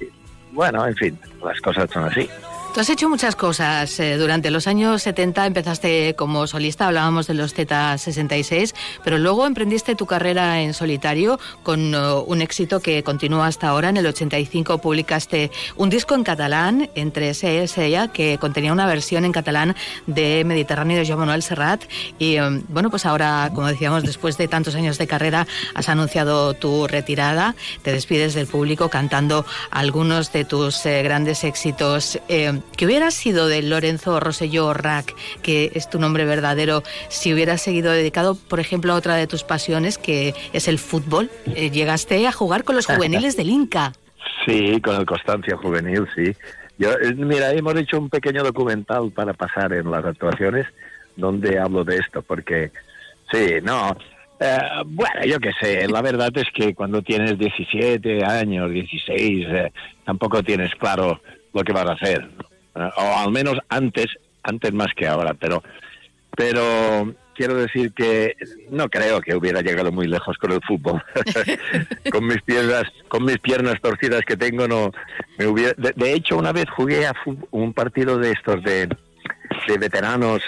[0.52, 2.30] bueno, en fin, las cosas son así.
[2.78, 4.00] Has hecho muchas cosas.
[4.00, 9.96] Eh, durante los años 70 empezaste como solista, hablábamos de los Z66, pero luego emprendiste
[9.96, 13.90] tu carrera en solitario con uh, un éxito que continúa hasta ahora.
[13.90, 19.32] En el 85 publicaste un disco en catalán, entre ella, que contenía una versión en
[19.32, 21.84] catalán de Mediterráneo de Joan Manuel Serrat.
[22.20, 26.54] Y um, bueno, pues ahora, como decíamos, después de tantos años de carrera, has anunciado
[26.54, 27.56] tu retirada.
[27.82, 32.20] Te despides del público cantando algunos de tus eh, grandes éxitos.
[32.30, 37.62] Eh, ¿Qué hubiera sido de Lorenzo Rosselló Rack, que es tu nombre verdadero, si hubieras
[37.62, 41.32] seguido dedicado, por ejemplo, a otra de tus pasiones, que es el fútbol?
[41.56, 43.94] Eh, llegaste a jugar con los juveniles del Inca.
[44.46, 46.36] Sí, con el Constancia Juvenil, sí.
[46.78, 50.68] Yo, eh, mira, hemos hecho un pequeño documental para pasar en las actuaciones
[51.16, 52.72] donde hablo de esto, porque
[53.32, 53.98] sí, no,
[54.40, 59.48] eh, bueno, yo qué sé, la verdad es que cuando tienes 17 años, 16,
[60.06, 61.20] tampoco tienes claro
[61.54, 62.30] lo que vas a hacer
[62.96, 64.08] o al menos antes,
[64.44, 65.64] antes más que ahora, pero,
[66.36, 68.36] pero quiero decir que
[68.72, 71.02] no creo que hubiera llegado muy lejos con el fútbol.
[72.12, 74.92] con mis piernas, con mis piernas torcidas que tengo, no
[75.38, 75.74] me hubiera.
[75.78, 77.14] De, hecho, una vez jugué a
[77.52, 78.88] un partido de estos de,
[79.68, 80.42] de veteranos,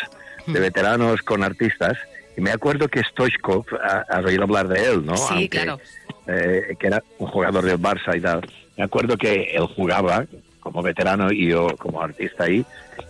[0.48, 1.98] de veteranos con artistas.
[2.36, 5.16] Y me acuerdo que Stoichkov, has oído hablar de él, ¿no?
[5.18, 5.80] Sí, claro.
[6.28, 8.42] Eh, que era un jugador del Barça y tal.
[8.78, 10.26] Me acuerdo que él jugaba
[10.60, 12.66] como veterano y yo como artista ahí,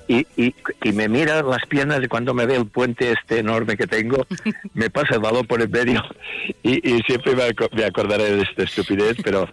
[0.07, 0.53] y, y,
[0.93, 4.25] me mira las piernas y cuando me ve el puente este enorme que tengo,
[4.73, 6.03] me pasa el balón por el medio
[6.63, 9.47] y, siempre me, acordaré de esta estupidez, pero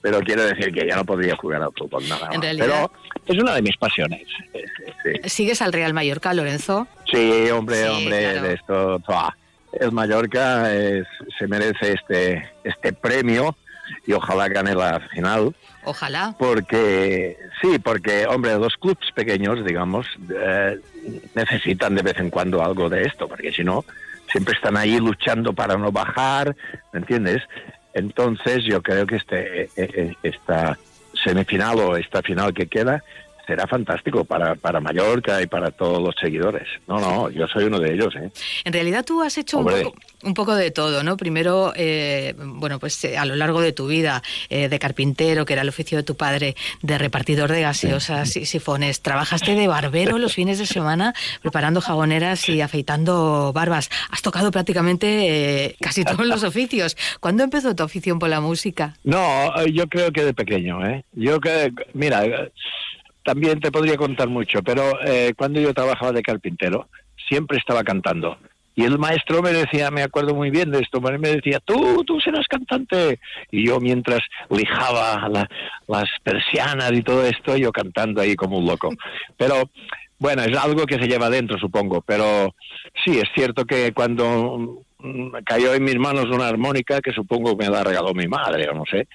[0.00, 2.40] pero quiero decir que ya no podría jugar al fútbol nada En más.
[2.40, 2.66] realidad-
[3.26, 4.22] Pero es una de mis pasiones.
[5.02, 5.28] sí.
[5.28, 6.86] ¿Sigues al Real Mallorca, Lorenzo?
[7.12, 8.46] Sí, hombre, Sí, hombre, claro.
[8.46, 9.02] esto,
[9.72, 11.06] el Mallorca es-
[11.36, 13.56] se merece este este premio
[14.06, 16.34] y ojalá gane la final, Ojalá.
[16.38, 20.78] porque sí, porque hombre, los clubes pequeños, digamos, eh,
[21.34, 23.84] necesitan de vez en cuando algo de esto, porque si no
[24.30, 26.54] siempre están ahí luchando para no bajar,
[26.92, 27.42] ¿me entiendes?
[27.94, 30.78] Entonces yo creo que este eh, eh, esta
[31.24, 33.02] semifinal o esta final que queda
[33.48, 36.68] será fantástico para, para Mallorca y para todos los seguidores.
[36.86, 38.30] No, no, yo soy uno de ellos, ¿eh?
[38.64, 41.16] En realidad tú has hecho un poco, un poco de todo, ¿no?
[41.16, 45.54] Primero, eh, bueno, pues eh, a lo largo de tu vida, eh, de carpintero, que
[45.54, 50.18] era el oficio de tu padre, de repartidor de gaseosas y sifones, trabajaste de barbero
[50.18, 53.88] los fines de semana preparando jaboneras y afeitando barbas.
[54.10, 56.96] Has tocado prácticamente eh, casi todos los oficios.
[57.20, 58.94] ¿Cuándo empezó tu afición por la música?
[59.04, 61.04] No, eh, yo creo que de pequeño, ¿eh?
[61.12, 62.24] Yo que, mira,
[63.28, 66.88] también te podría contar mucho, pero eh, cuando yo trabajaba de carpintero,
[67.28, 68.38] siempre estaba cantando.
[68.74, 72.18] Y el maestro me decía, me acuerdo muy bien de esto, me decía, tú, tú
[72.20, 73.18] serás cantante.
[73.50, 75.48] Y yo mientras lijaba la-
[75.88, 78.88] las persianas y todo esto, yo cantando ahí como un loco.
[79.36, 79.68] Pero
[80.18, 82.00] bueno, es algo que se lleva dentro, supongo.
[82.00, 82.54] Pero
[83.04, 84.80] sí, es cierto que cuando
[85.44, 88.84] cayó en mis manos una armónica, que supongo me la regaló mi madre o no
[88.90, 89.06] sé,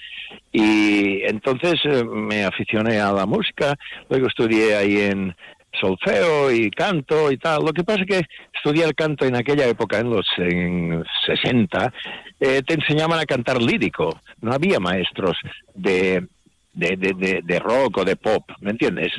[0.51, 3.75] y entonces eh, me aficioné a la música,
[4.09, 5.35] luego estudié ahí en
[5.79, 7.63] solfeo y canto y tal.
[7.65, 8.21] Lo que pasa es que
[8.53, 11.91] estudiar canto en aquella época, en los en 60,
[12.39, 14.21] eh, te enseñaban a cantar lírico.
[14.41, 15.35] No había maestros
[15.73, 16.27] de,
[16.73, 19.11] de, de, de- rock o de pop, ¿me entiendes?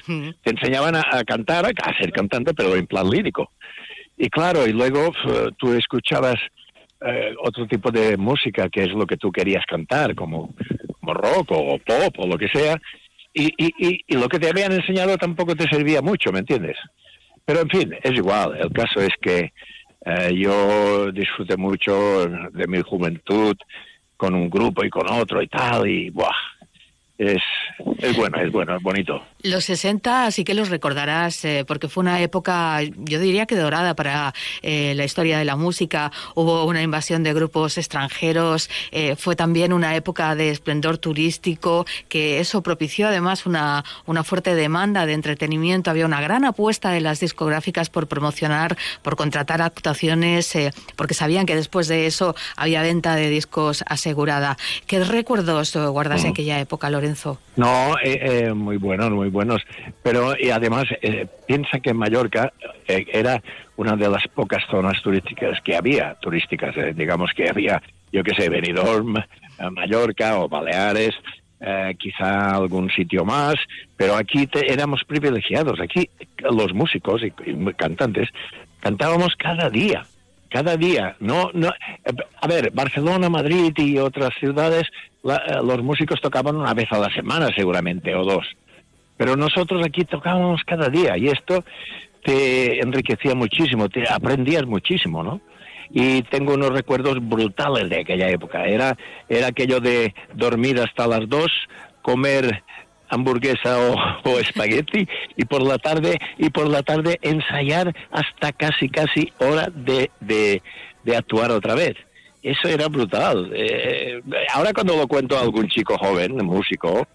[0.43, 3.51] Te enseñaban a, a cantar, a ser cantante, pero en plan lírico.
[4.17, 6.37] Y claro, y luego f- tú escuchabas
[7.05, 10.55] eh, otro tipo de música, que es lo que tú querías cantar, como,
[11.01, 12.81] como rock o pop o lo que sea,
[13.33, 16.77] y, y, y, y lo que te habían enseñado tampoco te servía mucho, ¿me entiendes?
[17.45, 18.57] Pero en fin, es igual.
[18.57, 19.53] El caso es que
[20.07, 23.57] eh, yo disfruté mucho de mi juventud
[24.17, 26.31] con un grupo y con otro y tal, y ¡buah!
[27.17, 27.43] Es,
[27.99, 29.23] es bueno, es bueno, es bonito.
[29.43, 33.95] Los 60 sí que los recordarás, eh, porque fue una época, yo diría que dorada
[33.95, 36.11] para eh, la historia de la música.
[36.35, 42.41] Hubo una invasión de grupos extranjeros, eh, fue también una época de esplendor turístico, que
[42.41, 45.91] eso propició además una, una fuerte demanda de entretenimiento.
[45.91, 51.47] Había una gran apuesta de las discográficas por promocionar, por contratar actuaciones, eh, porque sabían
[51.47, 54.57] que después de eso había venta de discos asegurada.
[54.89, 56.91] ¿Qué recuerdos guardas de aquella época,
[57.57, 59.63] No, eh, eh, muy buenos, muy buenos.
[60.03, 62.53] Pero y además eh, piensa que Mallorca
[62.89, 63.43] eh, era
[63.77, 68.35] una de las pocas zonas turísticas que había, turísticas, eh, digamos que había, yo qué
[68.35, 69.23] sé, Benidorm, eh,
[69.71, 71.15] Mallorca o Baleares,
[71.99, 73.55] quizá algún sitio más,
[73.97, 75.81] pero aquí te- éramos privilegiados.
[75.81, 78.29] Aquí los músicos y, y cantantes
[78.81, 80.05] cantábamos cada día
[80.55, 81.17] cada día.
[81.19, 81.69] No, no.
[82.41, 84.85] A ver, Barcelona, Madrid y otras ciudades,
[85.25, 88.47] la- eh, los músicos tocaban una vez a la semana seguramente o dos.
[89.17, 91.65] Pero nosotros aquí tocábamos cada día y esto
[92.23, 95.41] te enriquecía muchísimo, te aprendías muchísimo, ¿no?
[95.91, 98.65] Y tengo unos recuerdos brutales de aquella época.
[98.65, 98.97] Era,
[99.29, 101.51] era aquello de dormir hasta las dos,
[102.01, 102.63] comer
[103.15, 108.89] hamburguesa o, o espagueti y por la tarde y por la tarde ensayar hasta casi
[108.89, 110.61] casi hora de, de,
[111.17, 111.95] actuar otra vez.
[112.43, 113.51] Eso era brutal.
[113.55, 114.21] Eh,
[114.53, 117.07] ahora cuando lo cuento a algún chico joven músico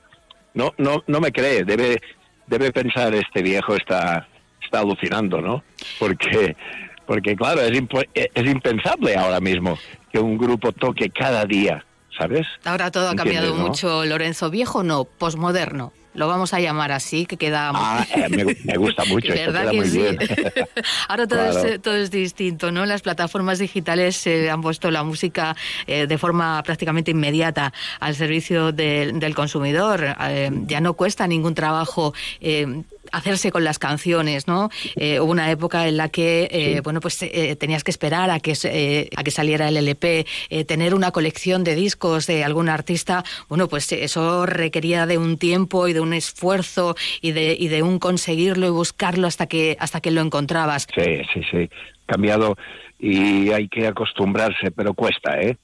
[0.53, 1.63] no no no me cree.
[1.63, 2.01] Debe
[2.47, 4.27] debe pensar este viejo está
[4.63, 5.63] está alucinando no
[5.99, 6.55] porque
[7.05, 7.71] porque claro es
[8.13, 9.77] es impensable ahora mismo
[10.11, 11.85] que un grupo toque cada día
[12.19, 13.67] sabes Ahora todo ha ¿Entiendes, cambiado no?
[13.67, 14.49] mucho, Lorenzo.
[14.49, 15.93] Viejo no, posmoderno.
[16.15, 17.71] Lo vamos a llamar así, que queda...
[17.73, 19.97] Ah, eh, me, me gusta mucho, esto ¿Verdad queda que muy sí?
[19.99, 20.17] bien.
[21.07, 21.67] Ahora todo, Claro.
[21.69, 22.85] es, todo es distinto, ¿no?
[22.87, 25.55] Las plataformas digitales se han puesto la música
[25.85, 30.15] eh, de forma prácticamente inmediata al servicio del- del consumidor.
[30.21, 34.69] Eh, ya no cuesta ningún trabajo eh, hacerse con las canciones, ¿no?
[34.95, 38.39] Eh, hubo una época en la que, eh, bueno, pues eh, tenías que esperar a
[38.39, 42.43] que, se- eh, a que saliera el LP, eh, tener una colección de discos de
[42.43, 47.55] algún artista, bueno, pues eso requería de un tiempo y de un esfuerzo y de,
[47.59, 50.87] y de un conseguirlo y buscarlo hasta que, hasta que lo encontrabas.
[50.95, 51.69] Sí, sí, sí.
[52.05, 52.55] Cambiado
[52.99, 55.57] y hay que acostumbrarse, pero cuesta, ¿eh?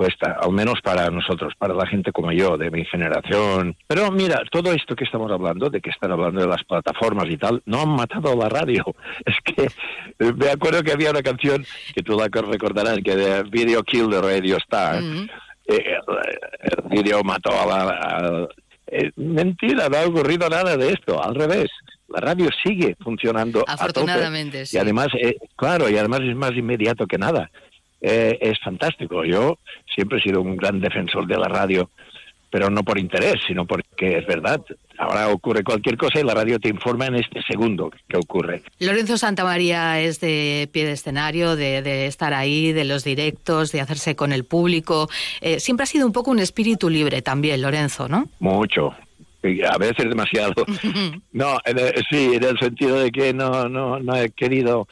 [0.00, 3.76] Cuesta, al menos para nosotros, para la gente como yo, de mi generación.
[3.86, 7.36] Pero mira, todo esto que estamos hablando, de que están hablando de las plataformas y
[7.36, 8.82] tal, no han matado la radio.
[9.26, 13.42] Es que eh, me acuerdo que había una canción que tú la recordarás, que de
[13.42, 15.02] Video Kill de Radio Star.
[15.02, 15.28] Eh,
[15.66, 15.98] eh,
[16.88, 18.48] vídeo mató a la...
[18.86, 21.68] Eh, mentira, no ha ocurrido nada de esto, al revés.
[22.08, 23.64] La radio sigue funcionando.
[23.68, 27.50] Afortunadamente, Y además, eh, claro, y además es más inmediato que nada.
[28.00, 29.24] Eh, es fantástico.
[29.24, 29.58] Yo
[29.94, 31.90] siempre he sido un gran defensor de la radio
[32.50, 34.60] pero no por interés, sino porque es verdad.
[34.98, 38.62] Ahora ocurre cualquier cosa y la radio te informa en este segundo que ocurre.
[38.80, 44.16] Lorenzo Santamaría es de pie de escenario, de, estar ahí, de los directos, de hacerse
[44.16, 45.08] con el público.
[45.40, 48.28] Eh, siempre ha sido un poco un espíritu libre también, Lorenzo, ¿no?
[48.40, 48.94] Mucho.
[49.42, 50.66] A veces demasiado.
[51.32, 51.56] no,
[52.10, 54.86] sí, en el sentido de que no, no, no he querido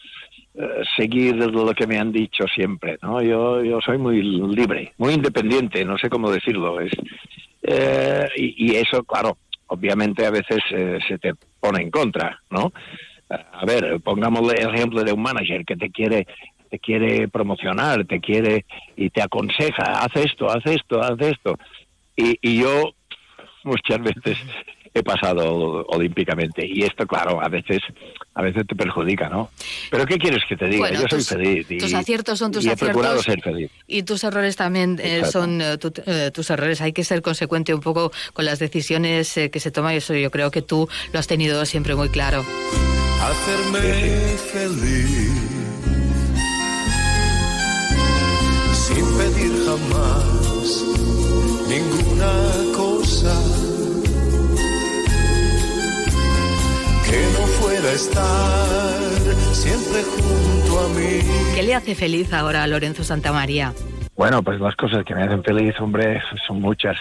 [0.96, 3.22] seguir lo que me han dicho siempre, ¿no?
[3.22, 6.80] Yo, yo soy muy libre, muy independiente, no sé cómo decirlo.
[6.80, 6.92] Es,
[7.62, 9.36] eh, y, eso, claro,
[9.66, 12.72] obviamente a veces eh, se te pone en contra, ¿no?
[13.28, 16.26] A ver, pongamos el ejemplo de un manager que te quiere
[16.70, 21.54] te quiere promocionar, te quiere y te aconseja, haz esto, haz esto, haz esto.
[22.14, 22.92] Y, y yo
[23.64, 24.38] muchas veces
[24.94, 26.66] he pasado olímpicamente.
[26.66, 27.78] Y esto, claro, a veces,
[28.34, 29.50] a veces te perjudica, ¿no?
[29.90, 30.90] Pero ¿qué quieres que te diga?
[30.90, 31.70] Yo soy feliz.
[31.70, 33.70] Y, tus aciertos son tus y he procurado ser feliz.
[33.86, 36.80] Y tus errores también eh, son eh, eh, tus errores.
[36.80, 39.94] Hay que ser consecuente un poco con las decisiones que se toman.
[39.94, 42.44] Y eso yo creo que tú lo has tenido siempre muy claro.
[43.20, 43.80] Hacerme
[44.52, 45.48] feliz.
[48.72, 50.84] Sin pedir jamás
[51.68, 53.57] ninguna cosa
[57.10, 58.98] que no fuera estar
[59.54, 61.20] siempre junto a mí.
[61.54, 63.72] ¿Qué le hace feliz ahora a Lorenzo Santamaría?
[64.16, 66.96] Bueno, pues las cosas que me hacen feliz, hombre, son muchas,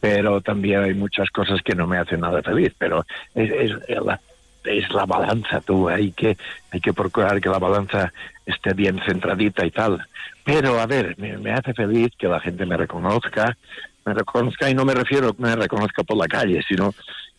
[0.00, 4.20] pero también hay muchas cosas que no me hacen nada feliz, pero es, la,
[4.64, 6.36] es la balanza, tú, hay que,
[6.70, 8.12] hay que procurar que la balanza
[8.46, 10.06] esté bien centradita y tal.
[10.44, 13.56] Pero, a ver, me, me hace feliz que la gente me reconozca,
[14.04, 16.94] me reconozca, y no me refiero a que me reconozca por la calle, sino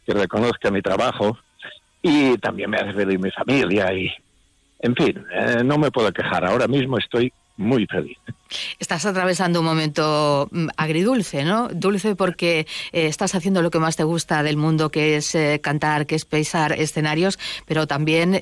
[0.05, 1.37] que reconozca mi trabajo,
[2.03, 4.11] y también me hace feliz mi familia y,
[4.79, 6.45] en fin, eh, no me puedo quejar.
[6.45, 8.17] Ahora mismo estoy muy feliz.
[8.77, 11.69] Estás atravesando un momento mm, agridulce, ¿no?
[11.69, 15.61] Dulce porque eh, estás haciendo lo que más te gusta del mundo, que es eh,
[15.63, 18.41] cantar, que es pisar escenarios, pero también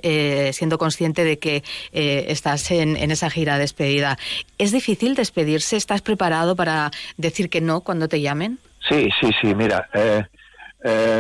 [0.54, 4.18] siendo consciente de que estás en, en, esa gira despedida.
[4.58, 5.78] ¿Es difícil despedirse?
[5.78, 8.58] ¿Estás preparado para decir que no cuando te llamen?
[8.90, 9.54] Sí, sí, sí.
[9.54, 9.88] Mira,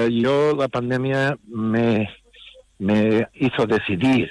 [0.09, 2.09] yo la pandemia me
[2.81, 4.29] me hizo decidir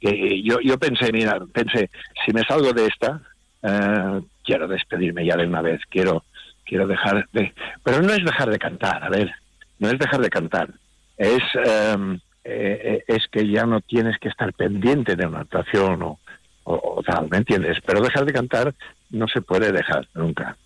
[0.00, 1.90] que yo, yo pensé, mira, pensé,
[2.24, 3.20] si me salgo de esta,
[3.62, 6.22] eh, quiero despedirme ya de una vez, quiero,
[6.64, 7.52] quiero dejar de...
[7.82, 9.32] Pero no es dejar de cantar, a ver,
[9.80, 10.68] no es dejar de cantar,
[11.16, 16.00] es, em, eh, eh, es que ya no tienes que estar pendiente de una actuación
[16.02, 16.20] o,
[16.62, 17.78] o, tal, ¿me entiendes?
[17.84, 18.74] Pero dejar de cantar
[19.10, 20.56] no se puede dejar nunca.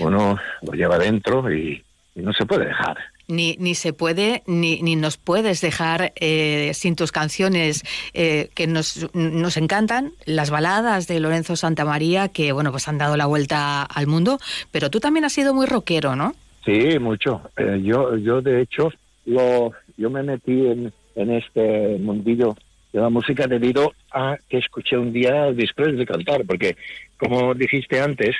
[0.00, 1.82] Uno lo lleva dentro y
[2.14, 2.98] no se puede dejar
[3.28, 8.66] ni, ni se puede, ni, ni nos puedes dejar eh, sin tus canciones eh, que
[8.66, 13.82] nos, nos encantan, las baladas de Lorenzo Santamaría, que bueno, pues han dado la vuelta
[13.82, 14.38] al mundo,
[14.70, 16.34] pero tú también has sido muy rockero, ¿no?
[16.64, 17.42] Sí, mucho.
[17.56, 18.90] Eh, yo, yo de hecho,
[19.26, 22.56] lo, yo me metí en, en este mundillo
[22.92, 26.76] de la música debido a que escuché un día después de cantar, porque
[27.18, 28.36] como dijiste antes,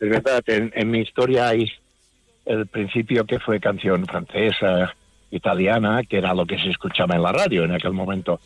[0.00, 1.70] es verdad, en, en mi historia hay
[2.48, 4.94] el principio que fue canción francesa,
[5.30, 8.40] italiana, que era lo que se escuchaba en la radio en aquel momento.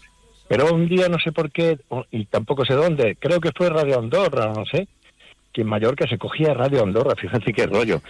[0.48, 1.78] Pero un día no sé por qué,
[2.10, 4.88] y tampoco sé dónde, creo que fue Radio Andorra, no sé,
[5.52, 8.02] que en Mallorca se cogía Radio Andorra, fíjate qué rollo.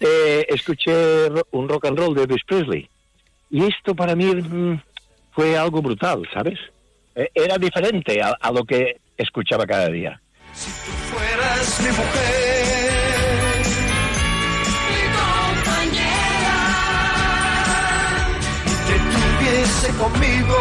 [0.00, 2.88] Eh, escuché un rock and roll de Elvis Presley.
[3.50, 4.80] Y esto para mí mm,
[5.32, 6.58] fue algo brutal, ¿sabes?
[7.14, 10.20] Eh, era diferente a, a, lo que escuchaba cada día.
[10.52, 12.53] Si tú fueras mi mujer
[19.92, 20.54] conmigo.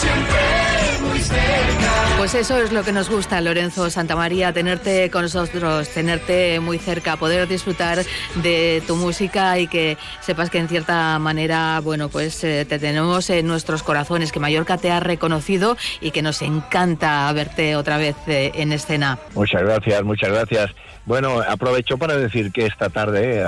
[0.00, 2.16] Siempre muy cerca.
[2.18, 7.16] Pues eso es lo que nos gusta, Lorenzo Santamaría, tenerte con nosotros, tenerte muy cerca,
[7.16, 8.04] poder disfrutar
[8.36, 13.30] de tu música y que sepas que en cierta manera, bueno, pues eh, te tenemos
[13.30, 18.16] en nuestros corazones, que Mallorca te ha reconocido y que nos encanta verte otra vez
[18.26, 19.18] eh, en escena.
[19.34, 20.70] Muchas gracias, muchas gracias.
[21.06, 23.42] Bueno, aprovecho para decir que esta tarde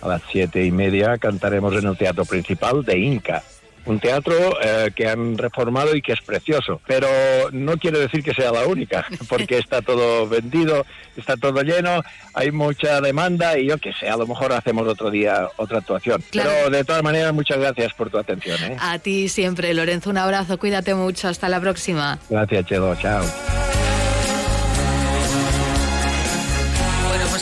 [0.00, 3.42] a las siete y media cantaremos en el teatro principal de Inca.
[3.86, 7.08] Un teatro eh, que han reformado y que es precioso, pero
[7.52, 10.84] no quiere decir que sea la única, porque está todo vendido,
[11.16, 12.02] está todo lleno,
[12.34, 16.22] hay mucha demanda y yo que sé, a lo mejor hacemos otro día otra actuación.
[16.30, 18.62] Pero de todas maneras, muchas gracias por tu atención.
[18.64, 18.76] ¿eh?
[18.78, 22.18] A ti siempre, Lorenzo, un abrazo, cuídate mucho, hasta la próxima.
[22.28, 23.24] Gracias, Chelo, chao.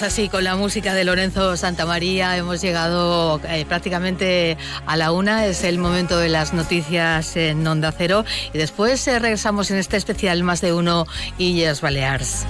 [0.03, 2.37] Así con la música de Lorenzo Santamaría.
[2.37, 5.47] Hemos llegado eh, prácticamente a la una.
[5.47, 8.25] Es el momento de las noticias en Onda Cero.
[8.53, 12.47] Y después eh, regresamos en este especial Más de Uno Illes Balears.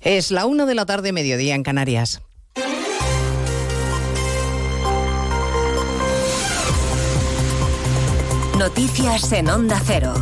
[0.00, 2.22] Es la una de la tarde, mediodía en Canarias.
[8.58, 10.14] Noticias en Onda Cero.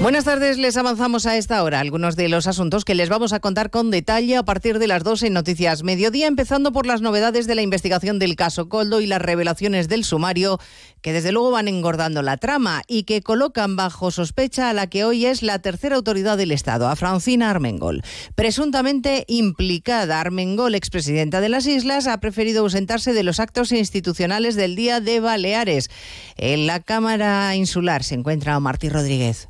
[0.00, 3.40] Buenas tardes, les avanzamos a esta hora algunos de los asuntos que les vamos a
[3.40, 7.46] contar con detalle a partir de las 12 en Noticias Mediodía, empezando por las novedades
[7.46, 10.58] de la investigación del caso Coldo y las revelaciones del sumario
[11.02, 15.04] que desde luego van engordando la trama y que colocan bajo sospecha a la que
[15.04, 18.02] hoy es la tercera autoridad del Estado, a Francina Armengol.
[18.34, 24.76] Presuntamente implicada, Armengol, expresidenta de las Islas, ha preferido ausentarse de los actos institucionales del
[24.76, 25.90] Día de Baleares.
[26.38, 29.49] En la Cámara Insular se encuentra Martí Rodríguez.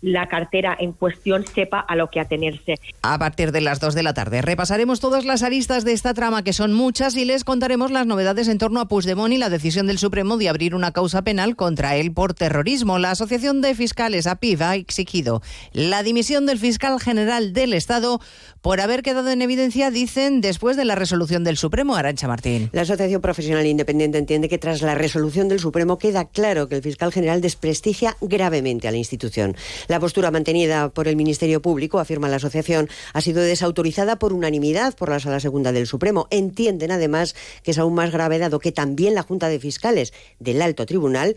[0.00, 2.76] la cartera en cuestión sepa a lo que atenerse.
[3.02, 6.44] A partir de las 2 de la tarde repasaremos todas las aristas de esta trama,
[6.44, 9.86] que son muchas, y les contaremos las novedades en torno a Puigdemont y la decisión
[9.86, 12.98] del Supremo de abrir una causa penal contra él por terrorismo.
[12.98, 15.42] La Asociación de Fiscales, APIV, ha exigido
[15.72, 18.20] la dimisión del fiscal general del Estado
[18.60, 21.96] por haber quedado en evidencia, dicen, después de la resolución del Supremo.
[21.96, 22.70] Arancha Martín.
[22.72, 26.82] La Asociación Profesional Independiente entiende que tras la resolución del Supremo queda claro que el
[26.82, 29.56] fiscal general desprestigia gravemente a la institución.
[29.88, 34.94] La postura mantenida por el Ministerio Público, afirma la asociación, ha sido desautorizada por unanimidad
[34.94, 36.28] por la Sala Segunda del Supremo.
[36.30, 40.60] Entienden además que es aún más grave dado que también la Junta de Fiscales del
[40.60, 41.36] Alto Tribunal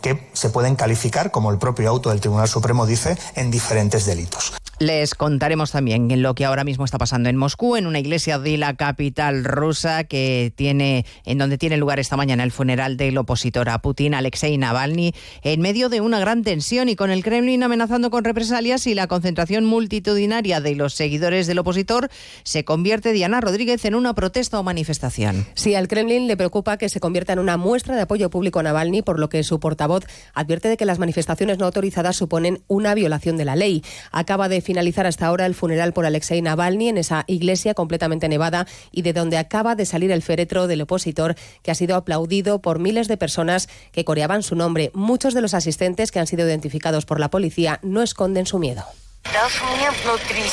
[0.00, 4.52] que se pueden calificar, como el propio auto del Tribunal Supremo dice, en diferentes delitos.
[4.78, 8.38] Les contaremos también en lo que ahora mismo está pasando en Moscú, en una iglesia
[8.38, 13.16] de la capital rusa que tiene, en donde tiene lugar esta mañana el funeral del
[13.16, 17.62] opositor a Putin, Alexei Navalny, en medio de una gran tensión y con el Kremlin
[17.62, 22.10] amenazando con represalias y la concentración multitudinaria de los seguidores del opositor
[22.42, 25.46] se convierte Diana Rodríguez en una protesta o manifestación.
[25.54, 28.62] Sí, al Kremlin le preocupa que se convierta en una muestra de apoyo público a
[28.62, 30.04] Navalny, por lo que su portavoz
[30.34, 33.82] advierte de que las manifestaciones no autorizadas suponen una violación de la ley.
[34.12, 38.66] Acaba de finalizar hasta ahora el funeral por Alexei Navalny en esa iglesia completamente nevada
[38.92, 42.78] y de donde acaba de salir el féretro del opositor que ha sido aplaudido por
[42.78, 44.90] miles de personas que coreaban su nombre.
[44.92, 48.84] Muchos de los asistentes que han sido identificados por la policía no esconden su miedo.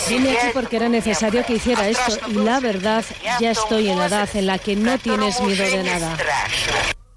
[0.10, 3.04] Vine aquí porque era necesario que hiciera esto y la verdad,
[3.40, 6.18] ya estoy en la edad en la que no tienes miedo de nada.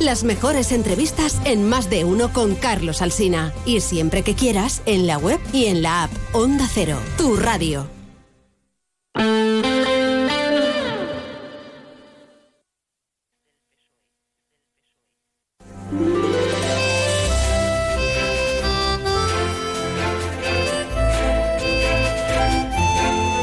[0.00, 3.52] las mejores entrevistas en Más de uno con Carlos Alsina.
[3.64, 7.86] Y siempre que quieras, en la web y en la app Onda Cero, tu radio.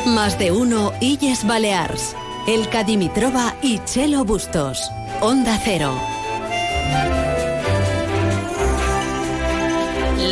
[0.06, 2.16] Más de uno Illes Balears.
[2.47, 4.89] El Dimitrova y Chelo Bustos.
[5.20, 6.14] Onda Cero.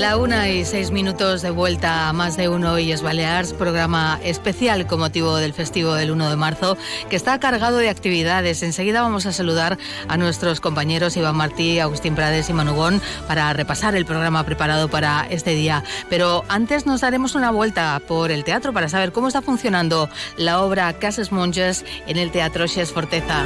[0.04, 4.20] La una y seis minutos de vuelta a más de uno y es Balears, programa
[4.22, 6.78] especial con motivo del festivo del 1 de marzo,
[7.10, 8.64] que está cargado de actividades.
[8.64, 9.78] Enseguida vamos a saludar
[10.10, 15.26] a nuestros compañeros Iván Martí, Agustín Prades y Manugón para repasar el programa preparado para
[15.30, 15.86] este día.
[16.10, 20.62] Pero antes nos daremos una vuelta por el teatro para saber cómo está funcionando la
[20.62, 23.45] obra Cases Monges en el Teatro Xes Forteza.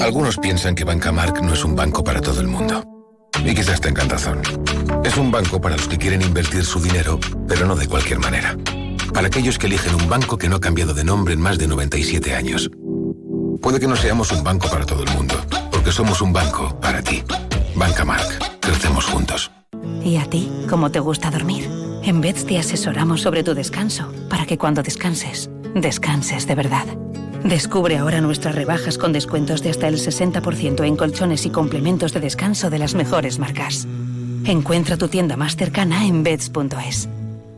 [0.00, 2.82] Algunos piensan que Banca Mark no es un banco para todo el mundo.
[3.44, 4.42] Y quizás tengan razón.
[5.04, 8.56] Es un banco para los que quieren invertir su dinero, pero no de cualquier manera.
[9.14, 11.68] Para aquellos que eligen un banco que no ha cambiado de nombre en más de
[11.68, 12.70] 97 años.
[13.62, 15.34] Puede que no seamos un banco para todo el mundo,
[15.70, 17.22] porque somos un banco para ti.
[17.76, 18.26] Banca Mark.
[18.60, 19.50] Crecemos juntos.
[20.02, 20.50] ¿Y a ti?
[20.68, 21.70] ¿Cómo te gusta dormir?
[22.02, 26.86] En Beds te asesoramos sobre tu descanso, para que cuando descanses, descanses de verdad.
[27.44, 32.20] Descubre ahora nuestras rebajas con descuentos de hasta el 60% en colchones y complementos de
[32.20, 33.86] descanso de las mejores marcas.
[34.44, 37.08] Encuentra tu tienda más cercana en beds.es.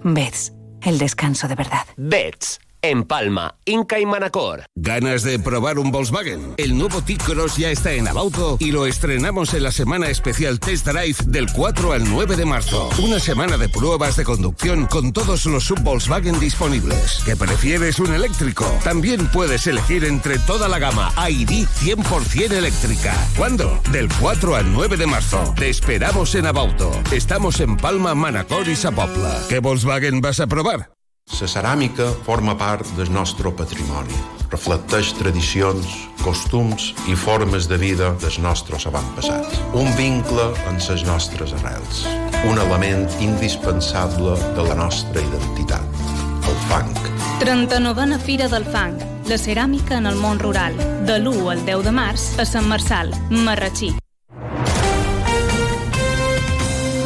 [0.05, 0.53] Beds,
[0.83, 1.87] el descanso de verdad.
[1.97, 2.61] Beds.
[2.85, 4.65] En Palma, Inca y Manacor.
[4.75, 6.55] ¿Ganas de probar un Volkswagen?
[6.57, 10.89] El nuevo T-Cross ya está en Abauto y lo estrenamos en la semana especial Test
[10.89, 12.91] Drive del 4 al 9 de marzo.
[13.01, 17.23] Una semana de pruebas de conducción con todos los sub-Volkswagen disponibles.
[17.25, 18.65] ¿Que prefieres un eléctrico?
[18.83, 23.15] También puedes elegir entre toda la gama ID 100% eléctrica.
[23.39, 23.81] ¿Cuándo?
[23.93, 25.55] Del 4 al 9 de marzo.
[25.57, 26.91] Te esperamos en Abauto.
[27.13, 29.41] Estamos en Palma, Manacor i Sa Pobla.
[29.49, 30.91] ¿Qué Volkswagen vas a probar?
[31.31, 34.15] La ceràmica forma part del nostre patrimoni.
[34.51, 35.87] Reflecteix tradicions,
[36.21, 39.63] costums i formes de vida dels nostres avantpassats.
[39.79, 42.03] Un vincle amb les nostres arrels.
[42.51, 46.05] Un element indispensable de la nostra identitat.
[46.43, 46.93] El fang.
[47.41, 48.99] 39a Fira del Fang.
[49.31, 50.77] La ceràmica en el món rural.
[51.07, 53.95] De l'1 al 10 de març a Sant Marçal, Marratxí.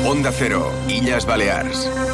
[0.06, 2.05] Onda Cero, Illes Balears.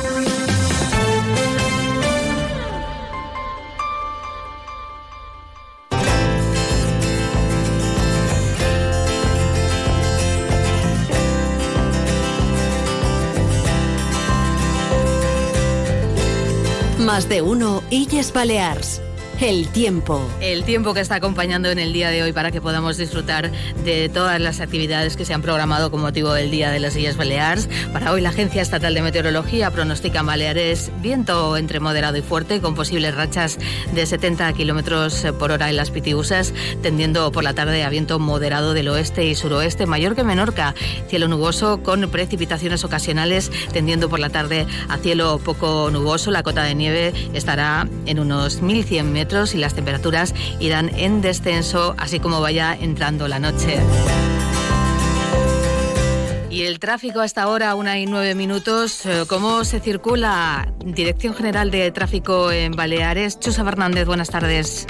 [17.04, 19.00] Más de uno Illes Balears.
[19.42, 20.24] El tiempo.
[20.40, 23.50] El tiempo que está acompañando en el día de hoy para que podamos disfrutar
[23.84, 27.16] de todas las actividades que se han programado con motivo del Día de las Islas
[27.16, 27.68] Baleares.
[27.92, 32.60] Para hoy la Agencia Estatal de Meteorología pronostica en Baleares viento entre moderado y fuerte
[32.60, 33.58] con posibles rachas
[33.92, 38.74] de 70 kilómetros por hora en las Pitiusas, tendiendo por la tarde a viento moderado
[38.74, 40.76] del oeste y suroeste, mayor que Menorca.
[41.08, 46.30] Cielo nuboso con precipitaciones ocasionales, tendiendo por la tarde a cielo poco nuboso.
[46.30, 51.94] La cota de nieve estará en unos 1100 metros y las temperaturas irán en descenso,
[51.96, 53.78] así como vaya entrando la noche.
[56.50, 59.06] Y el tráfico hasta ahora, una y nueve minutos.
[59.06, 60.70] Eh, ¿Cómo se circula?
[60.84, 63.40] Dirección General de Tráfico en Baleares.
[63.40, 64.86] Chusa Fernández, buenas tardes.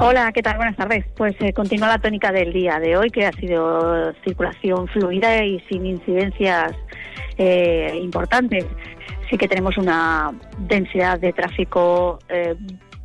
[0.00, 0.56] Hola, ¿qué tal?
[0.56, 1.04] Buenas tardes.
[1.14, 5.60] Pues eh, continúa la tónica del día de hoy, que ha sido circulación fluida y
[5.68, 6.72] sin incidencias
[7.36, 8.64] eh, importantes.
[9.28, 12.18] Sí que tenemos una densidad de tráfico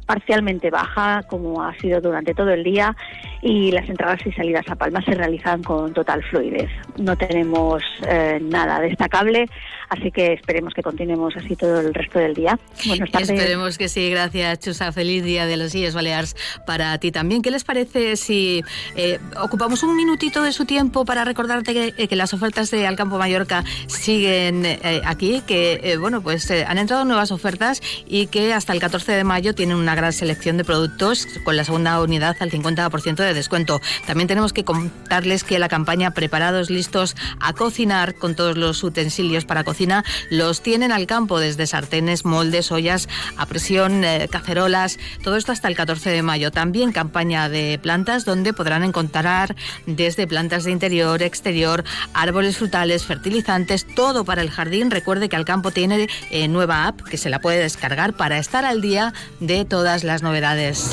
[0.07, 2.95] parcialmente baja, como ha sido durante todo el día,
[3.41, 6.71] y las entradas y salidas a Palma se realizan con total fluidez.
[6.97, 9.47] No tenemos eh, nada destacable,
[9.89, 12.57] así que esperemos que continuemos así todo el resto del día.
[12.87, 13.29] Buenas tardes.
[13.29, 14.91] Esperemos que sí, gracias Chusa.
[14.93, 16.35] Feliz día de los Illes Baleares
[16.65, 17.41] para ti también.
[17.41, 18.63] ¿Qué les parece si
[18.95, 23.17] eh, ocupamos un minutito de su tiempo para recordarte que, eh, las ofertas de Alcampo
[23.19, 24.65] Mallorca siguen
[25.05, 29.53] aquí, que bueno, pues han entrado nuevas ofertas y que hasta el 14 de mayo
[29.53, 33.81] tienen una gran selección de productos con la segunda unidad al 50% de descuento.
[34.05, 39.45] También tenemos que contarles que la campaña Preparados, listos a cocinar con todos los utensilios
[39.45, 45.35] para cocina los tienen al campo desde sartenes, moldes, ollas a presión, eh, cacerolas, todo
[45.35, 46.51] esto hasta el 14 de mayo.
[46.51, 51.83] También campaña de plantas donde podrán encontrar desde plantas de interior, exterior,
[52.13, 54.91] árboles frutales, fertilizantes, todo para el jardín.
[54.91, 58.65] Recuerde que al campo tiene eh, nueva app que se la puede descargar para estar
[58.65, 60.89] al día de todas las novedades.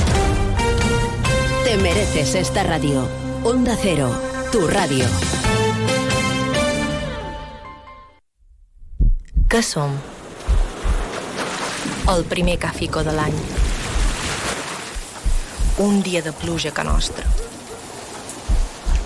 [1.64, 3.08] Te mereces esta radio.
[3.42, 4.08] Onda Cero,
[4.52, 5.04] tu radio.
[9.50, 9.96] Què som?
[12.06, 13.34] El primer cafico de l'any.
[15.82, 17.26] Un dia de pluja que nostra.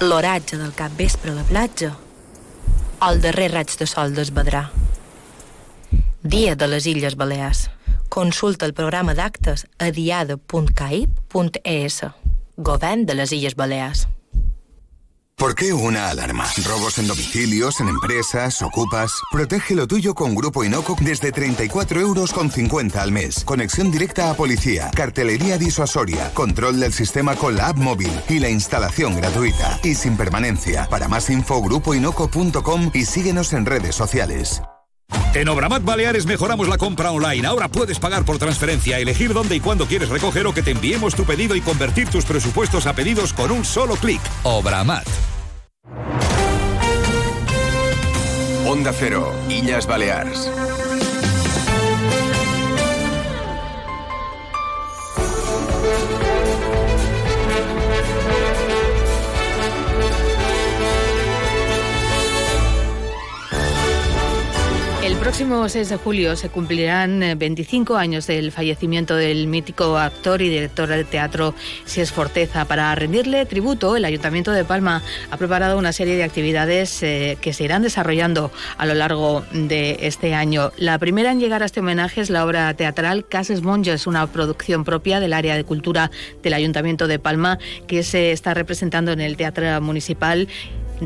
[0.04, 1.94] L'oratge del cap vespre a la platja.
[3.08, 4.66] El darrer raig de sol d'esbadrar.
[6.20, 7.70] Dia de les Illes Balears.
[8.08, 12.02] Consulta el programa d'actes a diada.caip.es.
[12.56, 14.08] Govern de les Illes Balears.
[15.38, 16.46] ¿Por qué una alarma?
[16.66, 19.12] ¿Robos en domicilios, en empresas, ocupas?
[19.30, 23.44] Protege lo tuyo con Grupo Inoco desde 34 euros con 50 al mes.
[23.44, 28.48] Conexión directa a policía, cartelería disuasoria, control del sistema con la app móvil y la
[28.48, 29.78] instalación gratuita.
[29.84, 30.88] Y sin permanencia.
[30.90, 34.60] Para más info, grupoinoco.com y síguenos en redes sociales.
[35.34, 37.46] En Obramat Baleares mejoramos la compra online.
[37.46, 41.14] Ahora puedes pagar por transferencia, elegir dónde y cuándo quieres recoger o que te enviemos
[41.14, 44.20] tu pedido y convertir tus presupuestos a pedidos con un solo clic.
[44.42, 45.06] Obramat.
[48.66, 50.50] Onda Cero, Illas Baleares.
[65.18, 70.48] Próximo 6 de julio se cumplirán 25 eh, años del fallecimiento del mítico actor y
[70.48, 71.54] director de teatro
[71.84, 72.66] Sies Forteza.
[72.66, 77.52] Para rendirle tributo, el Ayuntamiento de Palma ha preparado una serie de actividades eh, que
[77.52, 80.70] se irán desarrollando a lo largo de este año.
[80.76, 84.84] La primera en llegar a este homenaje es la obra teatral Cases Monges, una producción
[84.84, 86.10] propia del área de cultura
[86.42, 87.58] del Ayuntamiento de Palma
[87.88, 90.48] que se está representando en el Teatro Municipal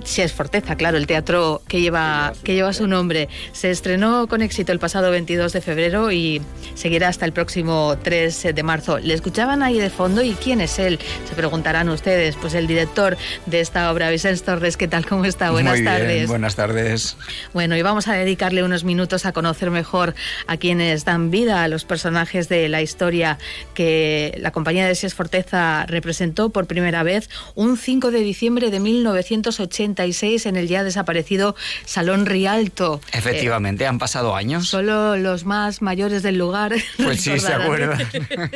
[0.04, 3.28] Sí, es Forteza, claro, el teatro que lleva, que lleva su nombre.
[3.52, 6.40] Se estrenó con éxito el pasado 22 de febrero y
[6.74, 8.98] seguirá hasta el próximo 3 de marzo.
[8.98, 10.98] ¿Le escuchaban ahí de fondo y quién es él?
[11.28, 12.36] Se preguntarán ustedes.
[12.36, 15.04] Pues el director de esta obra, Vicente Torres, ¿qué tal?
[15.04, 15.50] ¿Cómo está?
[15.50, 16.26] Buenas Muy tardes.
[16.26, 17.16] buenas tardes.
[17.52, 20.14] Bueno, y vamos a dedicarle unos minutos a conocer mejor
[20.46, 23.38] a quienes dan vida a los personajes de la historia
[23.74, 28.80] que la compañía de Sies Forteza representó por primera vez un 5 de diciembre de
[28.80, 31.54] 1980 en el ya desaparecido
[31.84, 33.00] Salón Rialto.
[33.12, 34.68] Efectivamente, han pasado años.
[34.68, 36.72] Solo los más mayores del lugar.
[36.96, 37.98] Pues sí, se acuerdan.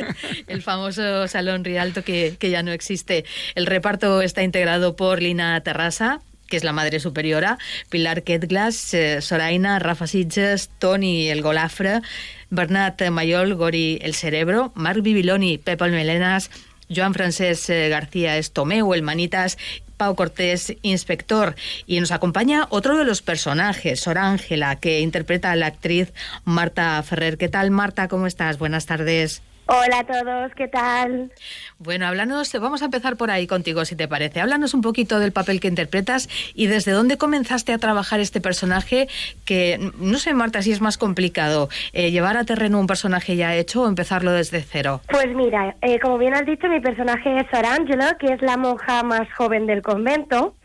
[0.47, 3.25] el famoso Salón Rialto que, que ya no existe.
[3.55, 7.57] El reparto está integrado por Lina Terrasa, que es la madre superiora,
[7.89, 12.01] Pilar Ketglas, eh, Soraina, Rafa Sitges, Toni el Golafre,
[12.49, 16.49] Bernat Mayol, Gori el Cerebro, Marc Bibiloni, Pepa Melenas,
[16.89, 19.57] Joan Francesc eh, García Estomeu, el Manitas
[19.97, 21.55] Pau Cortés, inspector.
[21.85, 26.13] Y nos acompaña otro de los personajes, Sor Ángela, que interpreta a la actriz
[26.45, 27.37] Marta Ferrer.
[27.37, 28.07] ¿Qué tal, Marta?
[28.07, 28.57] ¿Cómo estás?
[28.57, 29.41] Buenas tardes.
[29.69, 31.29] Hola a todos, ¿qué tal?
[31.77, 34.39] Bueno, háblanos, vamos a empezar por ahí contigo, si te parece.
[34.39, 39.09] Háblanos un poquito del papel que interpretas y desde dónde comenzaste a trabajar este personaje,
[39.45, 43.55] que no sé, Marta, si es más complicado, eh, llevar a terreno un personaje ya
[43.55, 45.01] hecho o empezarlo desde cero.
[45.09, 49.03] Pues mira, eh, como bien has dicho, mi personaje es Sarangelo, que es la monja
[49.03, 50.55] más joven del convento.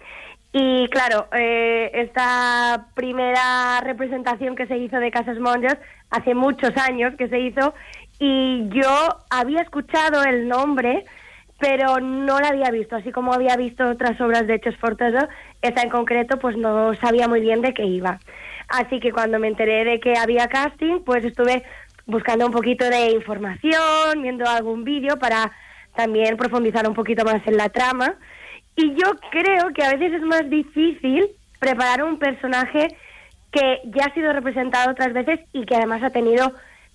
[0.53, 5.79] Y claro, eh, esta primera representación que se hizo de Casas Monjas
[6.11, 7.75] hace muchos años que se hizo
[8.25, 11.05] y yo había escuchado el nombre,
[11.59, 15.25] pero no la había visto, así como había visto otras obras de Hechos Forzosos,
[15.61, 18.21] esta en concreto pues no sabía muy bien de qué iba.
[18.69, 21.65] Así que cuando me enteré de que había casting, pues estuve
[22.07, 25.51] buscando un poquito de información, viendo algún vídeo para
[25.97, 28.15] también profundizar un poquito más en la trama.
[28.77, 31.27] Y yo creo que a veces es más difícil
[31.59, 32.87] preparar un personaje
[33.51, 36.53] que ya ha sido representado otras veces y que además ha tenido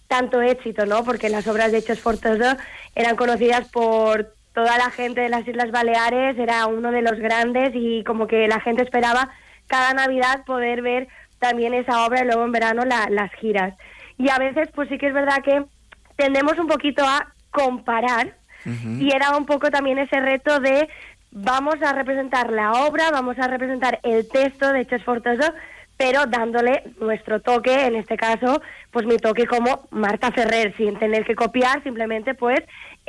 [0.08, 1.04] tanto éxito, ¿no?
[1.04, 2.56] Porque las obras de Hechos Forzosos
[2.96, 7.72] eran conocidas por toda la gente de las Islas Baleares, era uno de los grandes
[7.76, 9.30] y como que la gente esperaba
[9.68, 11.08] cada Navidad poder ver
[11.40, 13.76] también esa obra y luego en verano las giras.
[14.18, 15.64] Y a veces pues sí que es verdad que
[16.16, 18.36] tendemos un poquito a comparar
[18.66, 20.90] y era un poco también ese reto de
[21.32, 25.52] vamos a representar la obra, vamos a representar el texto de Hechos Forzosos,
[25.98, 31.26] pero dándole nuestro toque, en este caso, pues mi toque como Marta Ferrer, sin tener
[31.26, 32.60] que copiar, simplemente pues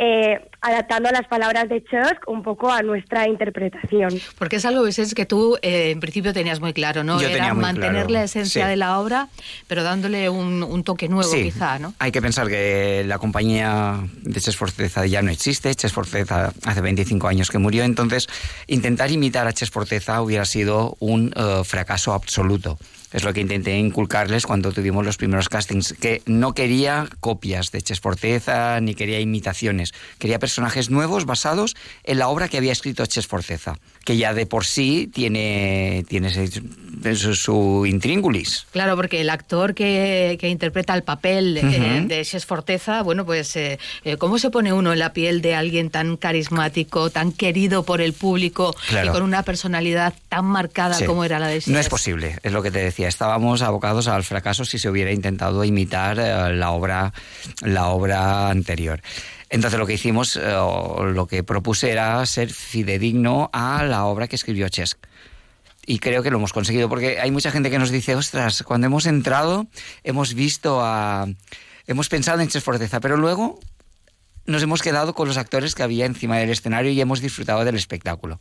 [0.00, 4.20] eh, adaptando las palabras de Chuck un poco a nuestra interpretación.
[4.38, 7.20] Porque es algo es que tú eh, en principio tenías muy claro, ¿no?
[7.20, 9.28] Era mantener la esencia de la obra,
[9.66, 11.94] pero dándole un, toque nuevo quizá, ¿no?
[11.98, 16.80] Hay que pensar que la compañía de Ches Forteza ya no existe, Ches Forteza hace
[16.80, 18.28] 25 años que murió, entonces
[18.68, 22.78] intentar imitar a Ches Forteza hubiera sido un eh, fracaso absoluto.
[23.12, 27.80] Es lo que intenté inculcarles cuando tuvimos los primeros castings, que no quería copias de
[27.80, 33.06] Ches Forceza ni quería imitaciones, quería personajes nuevos basados en la obra que había escrito
[33.06, 36.30] Ches Forceza, que ya de por sí tiene, tiene
[37.14, 38.66] su, intríngulis.
[38.72, 43.78] Claro, porque el actor que, interpreta el papel eh, de Ches Forteza, bueno, pues eh,
[44.04, 48.02] eh, ¿cómo se pone uno en la piel de alguien tan carismático, tan querido por
[48.02, 51.68] el público y con una personalidad tan marcada como era la de Ches?
[51.68, 55.12] No es posible, es lo que te decía estábamos abocados al fracaso si se hubiera
[55.12, 57.12] intentado imitar eh, la obra,
[57.62, 59.00] la obra anterior.
[59.50, 64.36] Entonces lo que hicimos, eh, lo que propuse era ser fidedigno a la obra que
[64.36, 64.98] escribió Chesk.
[65.86, 68.88] Y creo que lo hemos conseguido, porque hay mucha gente que nos dice, ostras, cuando
[68.88, 69.66] hemos entrado
[70.04, 71.26] hemos visto a...
[71.86, 73.58] Hemos pensado en Chesk Forteza, pero luego
[74.48, 77.76] nos hemos quedado con los actores que había encima del escenario y hemos disfrutado del
[77.76, 78.38] espectáculo.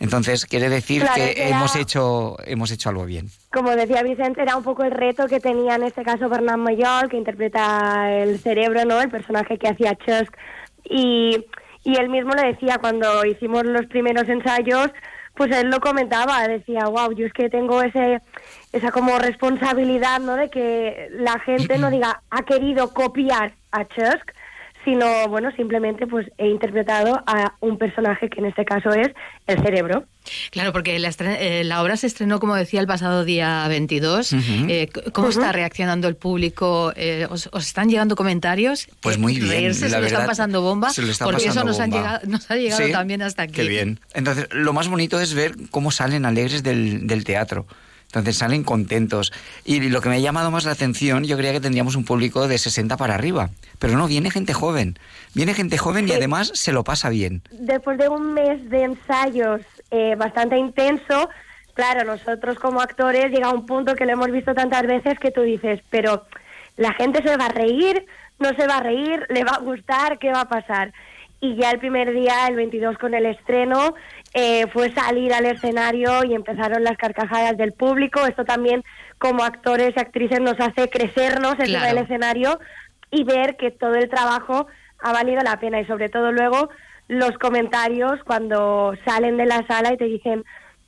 [0.00, 3.28] Entonces, quiere decir que hemos hecho hemos hecho algo bien.
[3.52, 7.10] Como decía Vicente, era un poco el reto que tenía en este caso Bernard Mayol,
[7.10, 9.00] que interpreta el cerebro, ¿no?
[9.00, 10.34] El personaje que hacía Chusk.
[10.84, 11.44] Y,
[11.84, 14.90] y él mismo le decía cuando hicimos los primeros ensayos,
[15.34, 18.20] pues él lo comentaba, decía, wow, yo es que tengo ese
[18.72, 20.36] esa como responsabilidad, ¿no?
[20.36, 24.32] De que la gente no diga, ha querido copiar a Chusk,
[24.84, 29.08] sino, bueno, simplemente pues he interpretado a un personaje que en este caso es
[29.46, 30.04] el cerebro.
[30.50, 34.32] Claro, porque la, eh, la obra se estrenó, como decía, el pasado día 22.
[34.68, 36.92] Eh, ¿Cómo está reaccionando el público?
[36.96, 38.88] Eh, ¿os, están llegando comentarios?
[39.00, 39.74] Pues muy bien.
[39.74, 43.54] se lo están pasando bomba, porque eso nos, llegado, nos, ha llegado también hasta aquí.
[43.54, 44.00] Qué bien.
[44.14, 47.66] Entonces, lo más bonito es ver cómo salen alegres del, del teatro.
[48.12, 49.32] Entonces salen contentos.
[49.64, 52.46] Y lo que me ha llamado más la atención, yo creía que tendríamos un público
[52.46, 53.48] de 60 para arriba.
[53.78, 54.98] Pero no, viene gente joven.
[55.34, 57.40] Viene gente joven y además se lo pasa bien.
[57.50, 61.30] Después de un mes de ensayos eh, bastante intenso,
[61.72, 65.30] claro, nosotros como actores llega a un punto que lo hemos visto tantas veces que
[65.30, 66.26] tú dices, pero
[66.76, 68.04] la gente se va a reír,
[68.38, 70.92] no se va a reír, le va a gustar, ¿qué va a pasar?
[71.40, 73.94] Y ya el primer día, el 22 con el estreno,
[74.34, 78.26] eh, fue salir al escenario y empezaron las carcajadas del público.
[78.26, 78.82] Esto también
[79.18, 82.58] como actores y actrices nos hace crecernos en el escenario
[83.10, 84.66] y ver que todo el trabajo
[85.00, 85.80] ha valido la pena.
[85.80, 86.70] Y sobre todo luego
[87.08, 90.44] los comentarios cuando salen de la sala y te dicen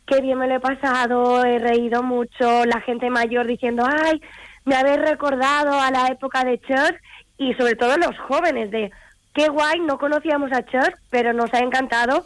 [0.07, 4.22] qué bien me lo he pasado, he reído mucho, la gente mayor diciendo ay,
[4.64, 6.95] me habéis recordado a la época de Chuck
[7.38, 8.90] y sobre todo los jóvenes de
[9.34, 12.24] qué guay, no conocíamos a Chuck, pero nos ha encantado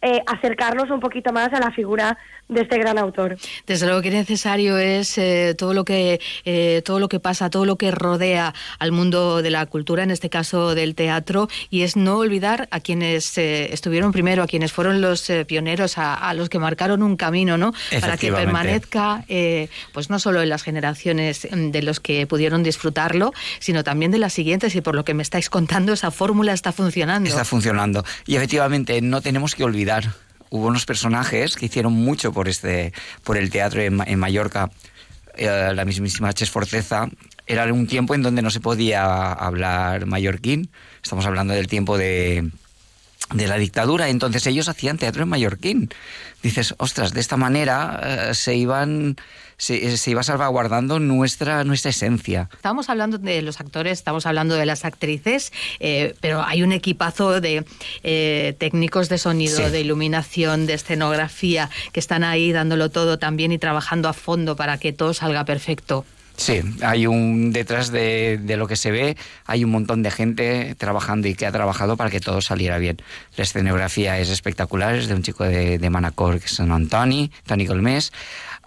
[0.00, 2.16] eh, acercarnos un poquito más a la figura
[2.48, 3.36] de este gran autor.
[3.66, 7.64] Desde luego que necesario es eh, todo lo que eh, todo lo que pasa, todo
[7.64, 11.96] lo que rodea al mundo de la cultura, en este caso del teatro, y es
[11.96, 17.02] no olvidar a quienes estuvieron primero, a quienes fueron los pioneros, a, los que marcaron
[17.02, 17.72] un camino, ¿no?
[18.00, 19.24] Para que permanezca,
[19.92, 24.18] pues no solo en las generaciones mm, de los que pudieron disfrutarlo, sino también de
[24.18, 24.74] las siguientes.
[24.74, 27.28] Y por lo que me estáis contando, esa fórmula está funcionando.
[27.28, 28.04] Está funcionando.
[28.26, 30.12] Y efectivamente no tenemos que olvidar
[30.50, 32.92] Hubo unos personajes que hicieron mucho por, este,
[33.24, 34.70] por el teatro en, Mallorca.
[35.36, 37.08] Eh, la mismísima Ches Forteza.
[37.46, 40.70] Era un tiempo en donde no se podía hablar mallorquín.
[41.02, 42.50] Estamos hablando del tiempo de,
[43.32, 44.08] de la dictadura.
[44.08, 45.90] Entonces ellos hacían teatro en mallorquín.
[46.42, 49.16] Dices, ostras, de esta manera eh, se iban
[49.58, 52.48] se, iba salvaguardando nuestra, nuestra esencia.
[52.54, 57.40] Estamos hablando de los actores, estamos hablando de las actrices, eh, pero hay un equipazo
[57.40, 57.64] de
[58.04, 63.58] eh, técnicos de sonido, de iluminación, de escenografía, que están ahí dándolo todo también y
[63.58, 66.04] trabajando a fondo para que todo salga perfecto.
[66.38, 71.26] Sí, hay un detrás de, lo que se ve, hay un montón de gente trabajando
[71.26, 72.98] y que ha trabajado para que todo saliera bien.
[73.36, 78.12] La escenografía es espectacular, es de un chico de, Manacor que es Antoni, Toni Colmés.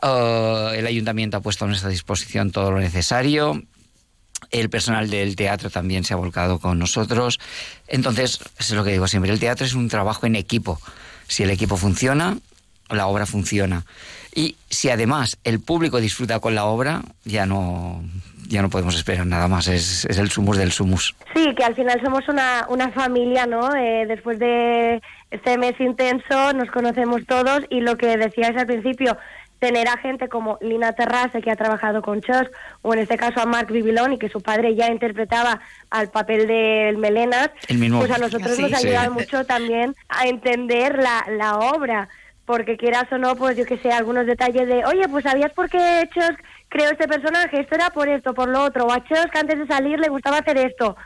[0.03, 3.61] Uh, el ayuntamiento ha puesto a nuestra disposición todo lo necesario.
[4.49, 7.39] El personal del teatro también se ha volcado con nosotros.
[7.87, 10.81] Entonces, es lo que digo siempre, el teatro es un trabajo en equipo.
[11.27, 12.37] Si el equipo funciona,
[12.89, 13.85] la obra funciona.
[14.33, 18.03] Y si además el público disfruta con la obra, ya no,
[18.47, 21.15] ya no podemos esperar nada más, es, es el sumus del sumus.
[21.35, 23.75] Sí, que al final somos una, una familia, ¿no?
[23.75, 29.17] Eh, después de este mes intenso nos conocemos todos y lo que decíais al principio,
[29.61, 32.49] tener a gente como Lina Terrase, que ha trabajado con Chos,
[32.81, 36.97] o en este caso a Marc Bibiloni, que su padre ya interpretaba al papel del
[36.97, 42.09] Melenas, pues a nosotros nos ha ayudado mucho también a entender la, la obra,
[42.45, 45.69] porque quieras o no, pues yo que sé, algunos detalles de, oye, pues ¿sabías por
[45.69, 46.31] qué Chos
[46.67, 47.61] creó este personaje?
[47.61, 50.09] Esto era por esto, por lo otro, o a Chos que antes de salir le
[50.09, 50.97] gustaba hacer esto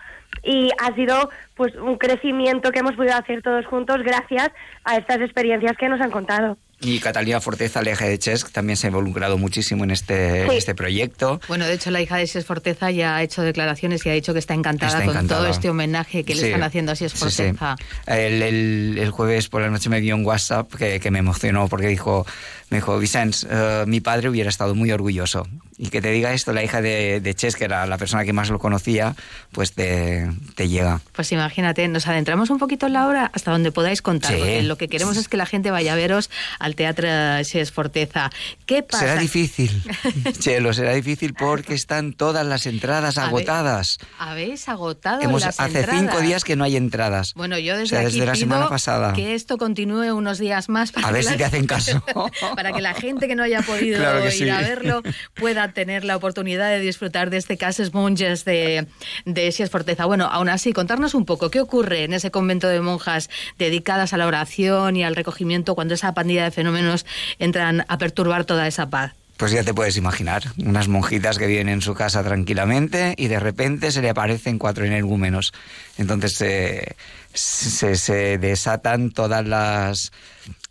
[0.43, 4.49] y ha sido pues un crecimiento que hemos podido hacer todos juntos gracias
[4.86, 6.58] a estas experiencias que nos han contado.
[6.86, 10.75] Y Catalina Forteza, la hija de Ches, también se ha involucrado muchísimo en este, este
[10.75, 11.41] proyecto.
[11.47, 14.33] Bueno, de hecho, la hija de Ches Forteza ya ha hecho declaraciones y ha dicho
[14.33, 17.75] que está encantada, con todo este homenaje que le están haciendo a Ches Forteza.
[18.05, 21.88] el, el, jueves por la noche me dio un WhatsApp que, que me emocionó porque
[21.88, 22.27] dijo,
[22.70, 25.47] me dijo, Vicens, eh, mi padre hubiera estado muy orgulloso.
[25.78, 28.32] Y que te diga esto la hija de, de Ches, que era la persona que
[28.32, 29.16] más lo conocía,
[29.51, 31.01] pues te, te, llega.
[31.11, 34.78] Pues imagínate, nos adentramos un poquito en la obra hasta donde podáis contar, porque lo
[34.78, 37.07] que queremos es que la gente vaya a veros al Teatro
[37.43, 38.32] Ches Forteza.
[38.66, 39.05] ¿Qué pasa?
[39.05, 39.84] Será difícil,
[40.39, 43.99] Chelo, será difícil porque están todas las entradas agotadas.
[44.18, 47.34] ¿Habéis agotado Hemos, las hace cinco días que no hay entradas.
[47.34, 49.11] Bueno, yo desde, desde la semana pasada.
[49.11, 50.93] que esto continúe unos días más.
[50.93, 52.01] Para a ver si te hacen caso.
[52.56, 53.99] para que la gente que no haya podido
[54.30, 55.03] ir a verlo
[55.34, 58.88] pueda tener la oportunidad de disfrutar de este Cases Monges de,
[59.26, 60.06] de Sies Forteza.
[60.06, 64.18] Bueno, aún así, contarnos un poco qué ocurre en ese convento de monjas dedicadas a
[64.18, 67.06] la oración y al recogimiento cuando esa pandilla de fenómenos
[67.39, 69.14] entran a perturbar toda esa paz.
[69.38, 73.39] Pues ya te puedes imaginar, unas monjitas que viven en su casa tranquilamente y de
[73.39, 75.51] repente se le aparecen cuatro energúmenos.
[75.97, 76.95] Entonces se,
[77.34, 80.14] se, desatan todas las...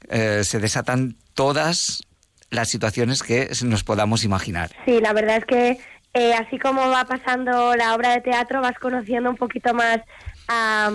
[0.08, 2.02] Eh, se desatan todas
[2.50, 4.70] las situaciones que nos podamos imaginar.
[4.84, 5.78] Sí, la verdad es que
[6.14, 9.98] eh, así como va pasando la obra de teatro, vas conociendo un poquito más
[10.46, 10.90] a,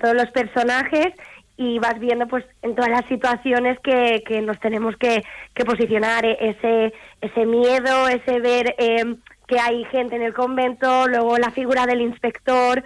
[0.00, 1.08] todos los personajes
[1.56, 5.22] y vas viendo pues en todas las situaciones que, nos tenemos que,
[5.54, 9.16] que posicionar, e, ese, ese miedo, ese ver eh,
[9.46, 12.82] que hay gente en el convento, luego la figura del inspector,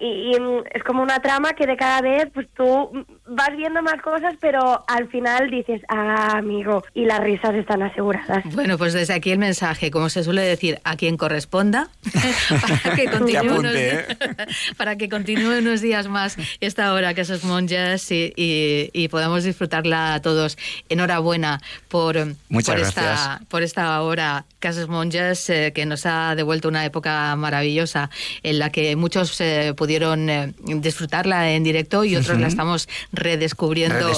[0.00, 0.32] y,
[0.72, 2.90] es como una trama que de cada vez pues tú
[3.26, 8.42] vas viendo más cosas pero al final dices ah amigo y las risas están aseguradas.
[8.54, 11.88] Bueno pues desde aquí el mensaje como se suele decir a quien corresponda
[12.82, 14.06] para que continúe unos, ¿eh?
[14.76, 20.20] para que continúe unos días más esta hora que esos monjas y, y, podamos disfrutarla
[20.22, 20.56] todos.
[20.88, 22.16] Enhorabuena por,
[22.48, 28.10] por esta por esta hora Casas Monjas eh, que nos ha devuelto una época maravillosa
[28.42, 34.12] en la que muchos eh, pudieron eh, disfrutarla en directo y otros la estamos redescubriendo,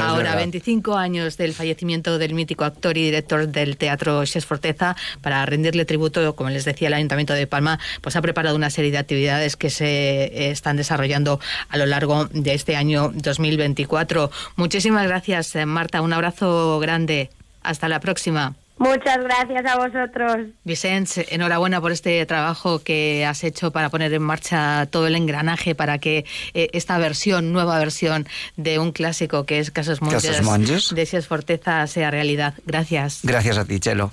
[0.00, 5.44] ahora, 25 años del fallecimiento del mítico actor y director del teatro Xes Forteza, para
[5.46, 8.98] rendirle tributo, como les decía el Ayuntamiento de Palma, pues ha preparado una serie de
[8.98, 14.30] actividades que se eh, están desarrollando a lo largo de este año 2024.
[14.56, 16.02] Muchísimas gracias, eh, Marta.
[16.02, 17.30] Un abrazo grande.
[17.62, 18.54] Hasta la próxima.
[18.78, 20.36] Muchas gracias a vosotros.
[20.64, 25.74] Vicente, enhorabuena por este trabajo que has hecho para poner en marcha todo el engranaje
[25.74, 26.24] para que
[26.54, 28.26] eh, esta versión, nueva versión
[28.56, 30.94] de un clásico que es Casos Monges.
[30.94, 32.54] de Sies Forteza sea realidad.
[32.66, 33.20] Gracias.
[33.22, 34.12] Gracias a ti, Chelo.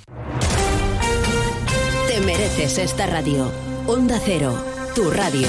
[2.07, 3.51] Te mereces esta radio.
[3.88, 4.57] Onda Cero,
[4.95, 5.47] tu radio.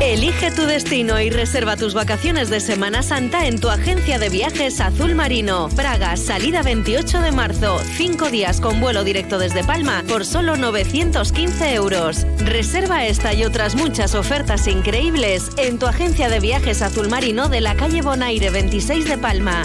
[0.00, 4.78] Elige tu destino y reserva tus vacaciones de Semana Santa en tu agencia de viajes
[4.80, 5.70] Azul Marino.
[5.74, 7.78] Praga, salida 28 de marzo.
[7.96, 12.26] Cinco días con vuelo directo desde Palma por solo 915 euros.
[12.40, 17.62] Reserva esta y otras muchas ofertas increíbles en tu agencia de viajes Azul Marino de
[17.62, 19.62] la calle Bonaire 26 de Palma.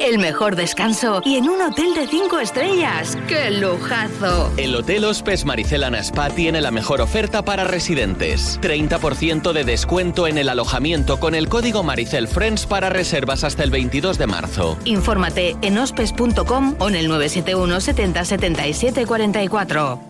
[0.00, 3.18] El mejor descanso y en un hotel de 5 estrellas.
[3.28, 4.50] ¡Qué lujazo!
[4.56, 8.58] El Hotel Hospes Maricelana Spa tiene la mejor oferta para residentes.
[8.62, 13.70] 30% de descuento en el alojamiento con el código Maricel Friends para reservas hasta el
[13.70, 14.78] 22 de marzo.
[14.86, 20.00] Infórmate en hospes.com o en el 971 70 77 44.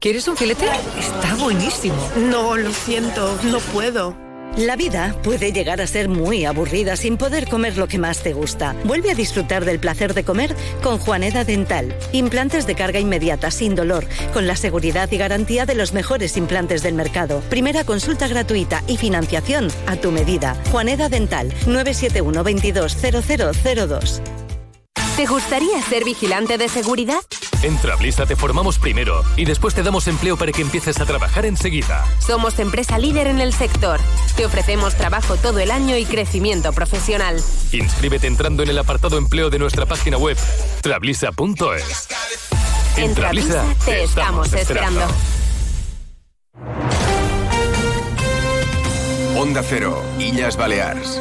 [0.00, 0.66] ¿Quieres un filete?
[0.98, 1.94] Está buenísimo.
[2.16, 4.29] No, lo siento, no puedo.
[4.56, 8.32] La vida puede llegar a ser muy aburrida sin poder comer lo que más te
[8.32, 8.74] gusta.
[8.84, 11.96] Vuelve a disfrutar del placer de comer con Juaneda Dental.
[12.12, 16.82] Implantes de carga inmediata, sin dolor, con la seguridad y garantía de los mejores implantes
[16.82, 17.40] del mercado.
[17.48, 20.56] Primera consulta gratuita y financiación a tu medida.
[20.70, 24.22] Juaneda Dental, 971 220002.
[25.16, 27.20] ¿Te gustaría ser vigilante de seguridad?
[27.62, 31.44] En Trablisa te formamos primero y después te damos empleo para que empieces a trabajar
[31.44, 32.06] enseguida.
[32.18, 34.00] Somos empresa líder en el sector.
[34.34, 37.36] Te ofrecemos trabajo todo el año y crecimiento profesional.
[37.72, 40.38] Inscríbete entrando en el apartado empleo de nuestra página web
[40.80, 42.08] trablisa.es.
[42.96, 45.06] En Trablisa te estamos esperando.
[49.36, 51.20] Onda Cero, Illas Balears.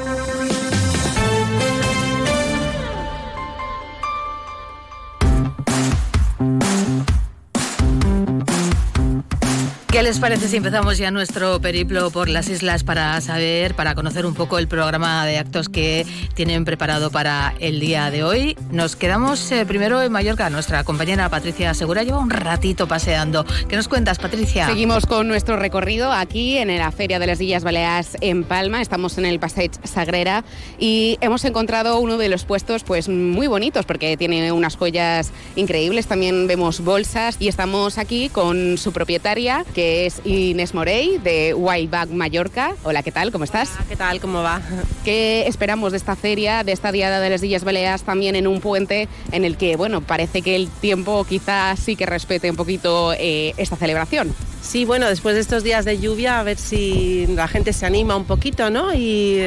[9.92, 14.28] ¿Qué les parece si empezamos ya nuestro periplo por las islas para saber, para conocer
[14.28, 18.56] un poco el programa de actos que tienen preparado para el día de hoy?
[18.70, 20.52] Nos quedamos eh, primero en Mallorca.
[20.52, 23.48] Nuestra compañera Patricia Segura lleva un ratito paseando.
[23.68, 24.68] ¿Qué nos cuentas, Patricia?
[24.68, 28.84] Seguimos con nuestro recorrido aquí en la Feria de las Illas Baleares en Palma.
[28.84, 30.44] Estamos en el Passeig Sagrera
[30.78, 36.06] y hemos encontrado uno de los puestos pues muy bonitos porque tiene unas joyas increíbles.
[36.06, 42.76] También vemos bolsas y estamos aquí con su propietaria es Inés Morey de Whiteback Mallorca.
[42.84, 43.32] Hola, ¿qué tal?
[43.32, 43.72] ¿Cómo estás?
[43.88, 44.20] ¿Qué tal?
[44.20, 44.62] ¿Cómo va?
[45.06, 48.62] ¿Qué esperamos de esta feria, de esta Diada de las Illas Baleares también en un
[48.62, 53.14] puente en el que, bueno, parece que el tiempo quizás sí que respete un poquito
[53.14, 54.34] eh, esta celebración?
[54.62, 58.16] Sí, bueno, después de estos días de lluvia, a ver si la gente se anima
[58.16, 58.94] un poquito, ¿no?
[58.94, 59.42] Y,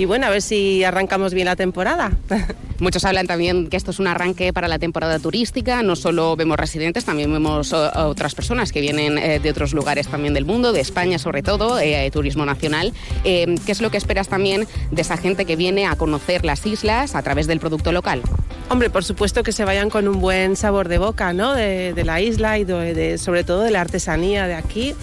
[0.00, 2.10] y bueno, a ver si arrancamos bien la temporada.
[2.78, 5.82] Muchos hablan también que esto es un arranque para la temporada turística.
[5.82, 10.08] No solo vemos residentes, también vemos uh, otras personas que vienen eh, de otros lugares
[10.08, 12.94] también del mundo, de España sobre todo, eh, turismo nacional.
[13.24, 16.64] Eh, ¿Qué es lo que esperas también de esa gente que viene a conocer las
[16.64, 18.22] islas a través del producto local?
[18.70, 21.52] Hombre, por supuesto que se vayan con un buen sabor de boca, ¿no?
[21.52, 24.94] De, de la isla y de, de, sobre todo de la artesanía de aquí.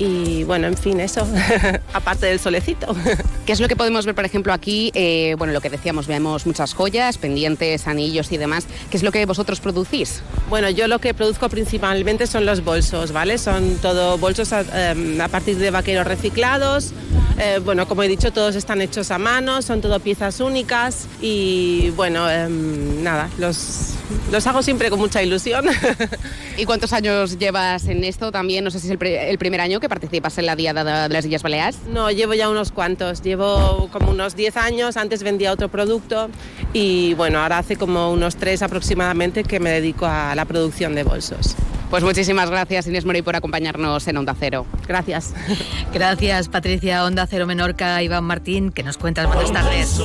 [0.00, 1.28] Y bueno, en fin, eso,
[1.92, 2.96] aparte del solecito.
[3.46, 4.90] ¿Qué es lo que podemos ver, por ejemplo, aquí?
[4.94, 8.66] Eh, bueno, lo que decíamos, vemos muchas joyas, pendientes, anillos y demás.
[8.90, 10.22] ¿Qué es lo que vosotros producís?
[10.48, 13.36] Bueno, yo lo que produzco principalmente son los bolsos, ¿vale?
[13.36, 16.94] Son todo bolsos a, a partir de vaqueros reciclados.
[17.42, 21.88] Eh, bueno, como he dicho, todos están hechos a mano, son todo piezas únicas y
[21.96, 23.94] bueno, eh, nada, los,
[24.30, 25.64] los hago siempre con mucha ilusión.
[26.58, 28.62] ¿Y cuántos años llevas en esto también?
[28.62, 31.26] No sé si es el, el primer año que participas en la Diada de las
[31.26, 31.80] Illas Baleares.
[31.92, 33.20] No, llevo ya unos cuantos.
[33.20, 34.96] Llevo como unos 10 años.
[34.96, 36.30] Antes vendía otro producto
[36.72, 41.02] y bueno, ahora hace como unos 3 aproximadamente que me dedico a la producción de
[41.02, 41.56] bolsos.
[41.90, 44.64] Pues muchísimas gracias Inés Morey por acompañarnos en Onda Cero.
[44.86, 45.34] Gracias.
[45.92, 50.00] Gracias Patricia, Onda Cero Menorca, Iván Martín, que nos cuentas buenas tardes.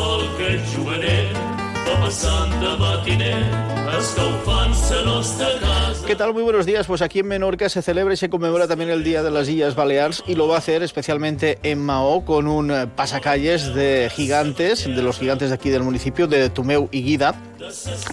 [6.06, 6.34] ¿Qué tal?
[6.34, 6.86] Muy buenos días.
[6.86, 9.76] Pues aquí en Menorca se celebra y se conmemora también el Día de las Illas
[9.76, 15.02] Baleares y lo va a hacer especialmente en Mao con un pasacalles de gigantes, de
[15.02, 17.36] los gigantes de aquí del municipio, de Tumeu y Guida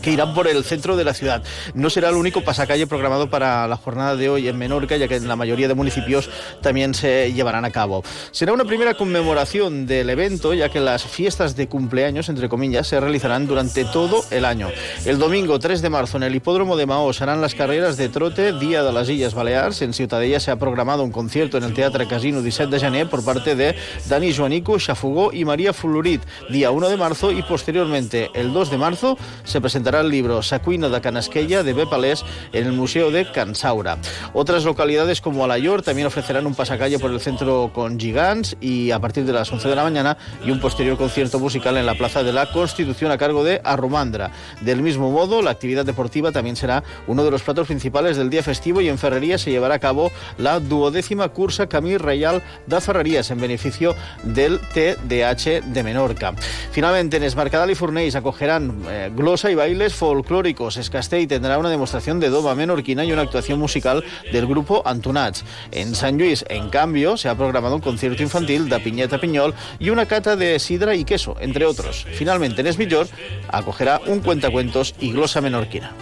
[0.01, 1.43] que irán por el centro de la ciudad.
[1.75, 5.17] No será el único pasacalle programado para la jornada de hoy en Menorca, ya que
[5.17, 6.31] en la mayoría de municipios
[6.61, 8.03] también se llevarán a cabo.
[8.31, 13.01] Será una primera conmemoración del evento, ya que las fiestas de cumpleaños, entre comillas, se
[13.01, 14.69] realizarán durante todo el año.
[15.05, 18.11] El domingo 3 3 de marzo en el hipódromo de Mao serán las carreras de
[18.11, 19.81] trote Día de las Illes Balears.
[19.81, 23.25] En Ciutadella se ha programado un concierto en el Teatre Casino 17 de janeiro por
[23.25, 23.75] parte de
[24.07, 26.21] Dani Joanico, Xafugó y María Flurit.
[26.51, 30.91] Día 1 de marzo y posteriormente el 2 de marzo se presentará el libro Sacuina
[30.91, 32.23] de Canasquella de Bepalés
[32.53, 33.97] en el Museo de Cansaura.
[34.35, 39.01] Otras localidades como Alayor también ofrecerán un pasacalle por el centro con gigants y a
[39.01, 42.23] partir de las 11 de la mañana y un posterior concierto musical en la Plaza
[42.23, 44.33] de la Constitución a cargo de Arromandra.
[44.61, 48.43] Del mismo modo, la actividad deportiva también será uno de los platos principales del día
[48.43, 53.31] festivo y en Ferrería se llevará a cabo la duodécima cursa Camí Reial de Ferrerías
[53.31, 53.95] en beneficio
[54.25, 56.35] del TDH de Menorca.
[56.73, 60.79] Finalmente, en Esmarcadal y Furneix acogerán eh, glosa y bailes folclóricos.
[60.79, 64.03] Escastell tendrá una demostración de doma menorquina y una actuación musical
[64.33, 65.45] del grupo Antunats.
[65.71, 69.91] En San Luis, en cambio, se ha programado un concierto infantil de Piñeta Piñol y
[69.91, 72.05] una cata de sidra y queso, entre otros.
[72.15, 73.07] Finalmente, en Esmillor
[73.49, 75.93] acogerá un cuentacuentos y glosa menorquina.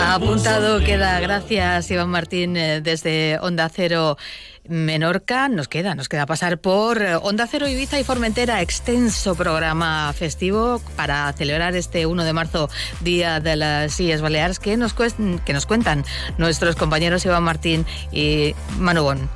[0.00, 1.18] Apuntado queda.
[1.20, 4.16] Gracias, Iván Martín, eh, desde Onda Cero.
[4.66, 10.10] Menorca, nos queda, nos queda pasar por eh, Onda Cero Ibiza y Formentera, extenso programa
[10.14, 15.52] festivo para celebrar este 1 de marzo, Día de las Sillas Baleares, que nos, que
[15.52, 16.06] nos cuentan
[16.38, 19.28] nuestros compañeros Iván Martín y Manubón.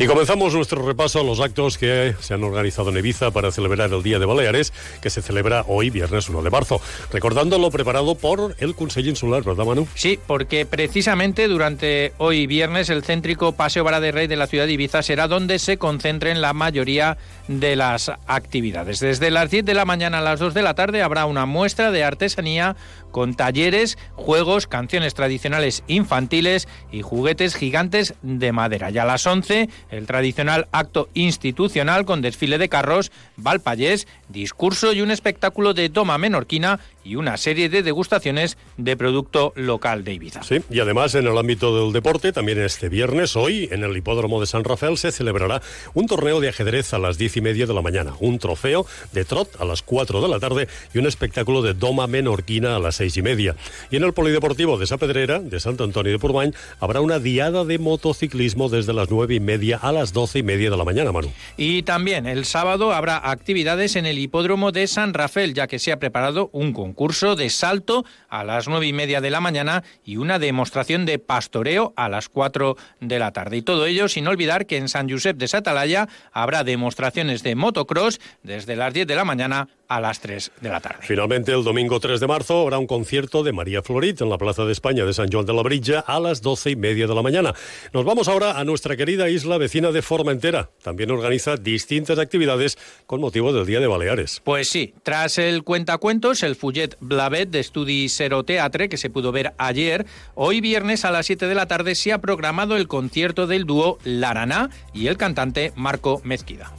[0.00, 3.92] Y comenzamos nuestro repaso a los actos que se han organizado en Ibiza para celebrar
[3.92, 4.72] el Día de Baleares,
[5.02, 6.80] que se celebra hoy, viernes 1 de marzo.
[7.12, 9.86] Recordando lo preparado por el Consell Insular, ¿verdad, Manu?
[9.94, 14.64] Sí, porque precisamente durante hoy viernes el céntrico Paseo Vara de Rey de la ciudad
[14.64, 19.00] de Ibiza será donde se concentren la mayoría de las actividades.
[19.00, 21.90] Desde las 10 de la mañana a las 2 de la tarde habrá una muestra
[21.90, 22.74] de artesanía
[23.10, 28.90] con talleres, juegos, canciones tradicionales infantiles y juguetes gigantes de madera.
[28.90, 35.00] Ya a las 11, el tradicional acto institucional con desfile de carros, Valpallés, discurso y
[35.00, 40.42] un espectáculo de toma menorquina y una serie de degustaciones de producto local de Ibiza.
[40.42, 44.40] Sí, y además en el ámbito del deporte, también este viernes, hoy, en el hipódromo
[44.40, 45.62] de San Rafael, se celebrará
[45.94, 49.24] un torneo de ajedrez a las diez y media de la mañana, un trofeo de
[49.24, 52.96] trot a las 4 de la tarde y un espectáculo de doma menorquina a las
[52.96, 53.56] seis y media.
[53.90, 57.78] Y en el polideportivo de Sapedrera, de Santo Antonio de Purmañ, habrá una diada de
[57.78, 61.32] motociclismo desde las nueve y media a las doce y media de la mañana, Manu.
[61.56, 65.92] Y también el sábado habrá actividades en el hipódromo de San Rafael, ya que se
[65.92, 70.16] ha preparado un concurso de salto a las nueve y media de la mañana y
[70.16, 73.56] una demostración de pastoreo a las cuatro de la tarde.
[73.56, 78.20] Y todo ello sin olvidar que en San Josep de Satalaya habrá demostraciones de motocross
[78.42, 81.00] desde las 10 de la mañana a las 3 de la tarde.
[81.02, 84.64] Finalmente, el domingo 3 de marzo habrá un concierto de María Florit en la Plaza
[84.64, 87.22] de España de San Joan de la Brilla a las 12 y media de la
[87.22, 87.54] mañana.
[87.92, 90.70] Nos vamos ahora a nuestra querida isla vecina de Formentera.
[90.82, 94.40] También organiza distintas actividades con motivo del Día de Baleares.
[94.44, 99.32] Pues sí, tras el cuentacuentos, el Fullet Blavet de Estudi Cero Teatre, que se pudo
[99.32, 100.06] ver ayer,
[100.36, 103.98] hoy viernes a las 7 de la tarde se ha programado el concierto del dúo
[104.04, 106.72] Laraná y el cantante Marco Mezquida.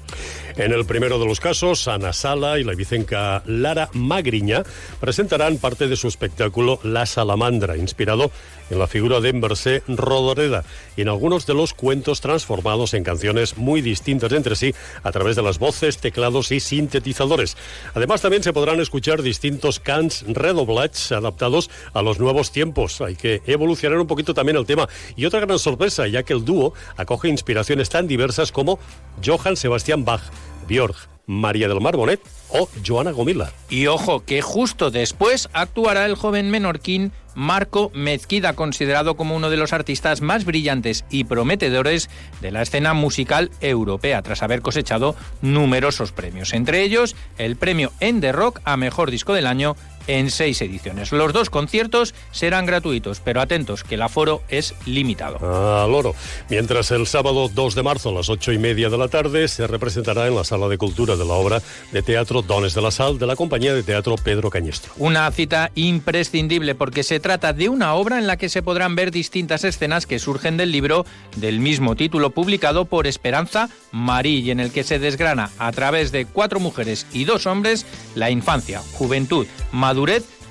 [0.58, 4.64] En el primero de los casos, Ana Sala y la vicenca Lara Magriña
[5.00, 8.32] presentarán parte de su espectáculo La Salamandra, inspirado
[8.72, 10.64] en la figura de Embersé Rodoreda
[10.96, 14.74] y en algunos de los cuentos transformados en canciones muy distintas entre sí
[15.04, 17.58] a través de las voces, teclados y sintetizadores.
[17.94, 23.02] Además, también se podrán escuchar distintos cants redoblats adaptados a los nuevos tiempos.
[23.02, 24.88] Hay que evolucionar un poquito también el tema.
[25.16, 28.80] Y otra gran sorpresa, ya que el dúo acoge inspiraciones tan diversas como
[29.24, 30.22] Johann Sebastian Bach,
[30.68, 30.96] Björk,
[31.32, 33.52] María del Mar Bonet o Joana Gomila.
[33.70, 39.56] Y ojo, que justo después actuará el joven menorquín Marco Mezquida, considerado como uno de
[39.56, 42.10] los artistas más brillantes y prometedores
[42.42, 48.36] de la escena musical europea, tras haber cosechado numerosos premios, entre ellos el premio Ender
[48.36, 51.12] Rock a Mejor Disco del Año en seis ediciones.
[51.12, 55.38] Los dos conciertos serán gratuitos, pero atentos que el aforo es limitado.
[55.42, 56.16] Ah, loro.
[56.50, 59.68] Mientras el sábado 2 de marzo a las ocho y media de la tarde se
[59.68, 61.62] representará en la Sala de Cultura de la obra
[61.92, 64.94] de teatro Dones de la Sal de la compañía de teatro Pedro Cañestro.
[64.98, 69.12] Una cita imprescindible porque se trata de una obra en la que se podrán ver
[69.12, 71.06] distintas escenas que surgen del libro
[71.36, 76.12] del mismo título publicado por Esperanza Marí y en el que se desgrana a través
[76.12, 79.91] de cuatro mujeres y dos hombres la infancia, juventud, madurez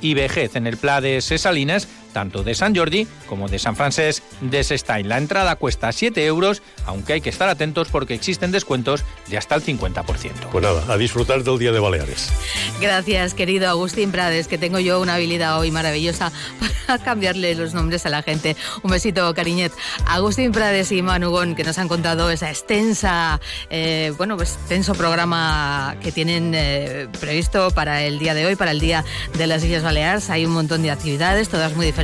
[0.00, 0.56] y vejez.
[0.56, 5.04] En el Pla de Sesalinas tanto de San Jordi como de San Francés de Sestany.
[5.04, 9.54] La entrada cuesta 7 euros, aunque hay que estar atentos porque existen descuentos de hasta
[9.54, 10.04] el 50%.
[10.50, 12.30] Pues nada, a disfrutar del Día de Baleares.
[12.80, 16.32] Gracias, querido Agustín Prades, que tengo yo una habilidad hoy maravillosa
[16.86, 18.56] para cambiarle los nombres a la gente.
[18.82, 19.72] Un besito, cariñet.
[20.06, 25.96] Agustín Prades y Manugón, que nos han contado esa extensa, eh, bueno, pues extenso programa
[26.02, 29.04] que tienen eh, previsto para el día de hoy, para el Día
[29.36, 30.30] de las Islas Baleares.
[30.30, 31.99] Hay un montón de actividades, todas muy diferentes,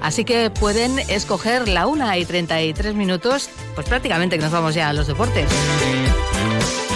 [0.00, 4.88] así que pueden escoger la una y 33 minutos, pues prácticamente que nos vamos ya
[4.88, 5.48] a los deportes.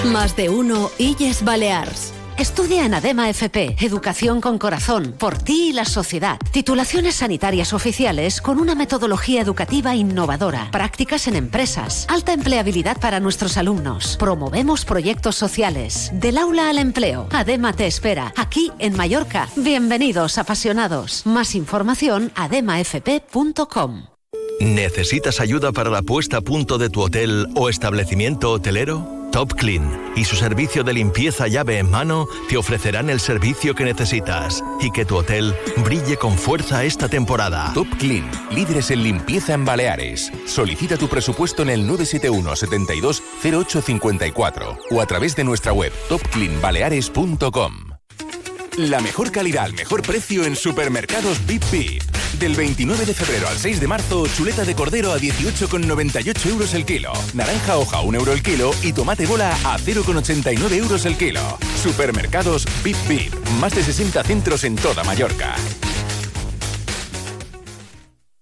[0.06, 2.19] Más de uno Illes Balears.
[2.40, 6.38] Estudia en ADEMA FP, Educación con Corazón, por ti y la sociedad.
[6.52, 10.70] Titulaciones sanitarias oficiales con una metodología educativa innovadora.
[10.70, 12.06] Prácticas en empresas.
[12.08, 14.16] Alta empleabilidad para nuestros alumnos.
[14.18, 16.12] Promovemos proyectos sociales.
[16.14, 17.28] Del aula al empleo.
[17.30, 18.32] ADEMA te espera.
[18.38, 19.46] Aquí en Mallorca.
[19.56, 21.26] Bienvenidos, apasionados.
[21.26, 24.04] Más información, ademafp.com.
[24.60, 29.19] ¿Necesitas ayuda para la puesta a punto de tu hotel o establecimiento hotelero?
[29.32, 33.84] Top Clean y su servicio de limpieza llave en mano te ofrecerán el servicio que
[33.84, 35.54] necesitas y que tu hotel
[35.84, 37.70] brille con fuerza esta temporada.
[37.74, 40.32] Top Clean, líderes en limpieza en Baleares.
[40.46, 47.89] Solicita tu presupuesto en el 971 72 0854 o a través de nuestra web topcleanbaleares.com.
[48.88, 52.02] La mejor calidad al mejor precio en supermercados Bip Bip.
[52.38, 56.86] Del 29 de febrero al 6 de marzo, chuleta de cordero a 18,98 euros el
[56.86, 57.12] kilo.
[57.34, 61.58] Naranja hoja 1 euro el kilo y tomate bola a 0,89 euros el kilo.
[61.82, 63.34] Supermercados Bip Bip.
[63.60, 65.54] Más de 60 centros en toda Mallorca.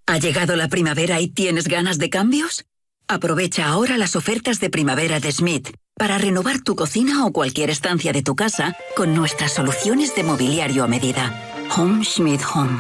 [0.07, 2.65] ¿Ha llegado la primavera y tienes ganas de cambios?
[3.11, 8.13] Aprovecha ahora las ofertas de primavera de Smith para renovar tu cocina o cualquier estancia
[8.13, 11.35] de tu casa con nuestras soluciones de mobiliario a medida.
[11.75, 12.79] Home Schmidt Home.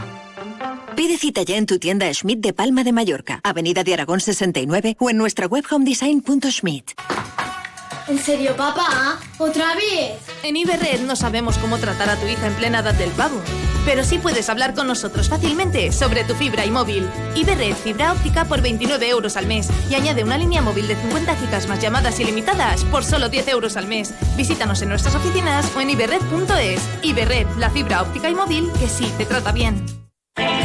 [0.94, 4.96] Pide cita ya en tu tienda Schmidt de Palma de Mallorca, Avenida de Aragón 69
[5.00, 6.90] o en nuestra web homedesign.schmidt.
[8.08, 9.18] ¿En serio, papá?
[9.36, 10.12] ¿Otra vez?
[10.42, 13.38] En Iberred no sabemos cómo tratar a tu hija en plena edad del pavo,
[13.84, 17.06] pero sí puedes hablar con nosotros fácilmente sobre tu fibra y móvil.
[17.34, 21.36] Iberred fibra óptica por 29 euros al mes y añade una línea móvil de 50
[21.36, 24.14] gigas más llamadas ilimitadas por solo 10 euros al mes.
[24.38, 26.80] Visítanos en nuestras oficinas o en iberred.es.
[27.02, 29.84] Iberred, la fibra óptica y móvil que sí te trata bien.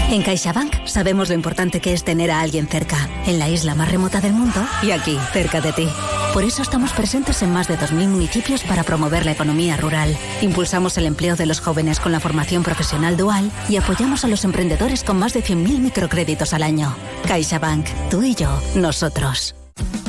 [0.09, 3.91] En CaixaBank sabemos lo importante que es tener a alguien cerca, en la isla más
[3.91, 5.89] remota del mundo y aquí, cerca de ti.
[6.33, 10.17] Por eso estamos presentes en más de 2.000 municipios para promover la economía rural.
[10.41, 14.43] Impulsamos el empleo de los jóvenes con la formación profesional dual y apoyamos a los
[14.43, 16.95] emprendedores con más de 100.000 microcréditos al año.
[17.27, 19.53] CaixaBank, tú y yo, nosotros.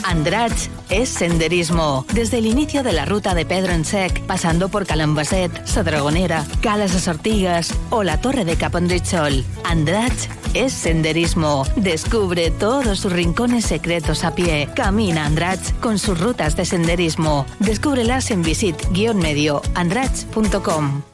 [0.04, 2.06] Andratx es senderismo.
[2.12, 6.92] Desde el inicio de la ruta de Pedro en Sec, pasando por Calambaset, Sadragonera, Calas
[6.92, 9.44] de Sortigas o la Torre de Capondrichol.
[9.64, 11.66] Andratx es senderismo.
[11.76, 14.68] Descubre todos sus rincones secretos a pie.
[14.76, 17.46] Camina Andratx con sus rutas de senderismo.
[17.58, 21.13] Descúbrelas en visit-medio andratx.com.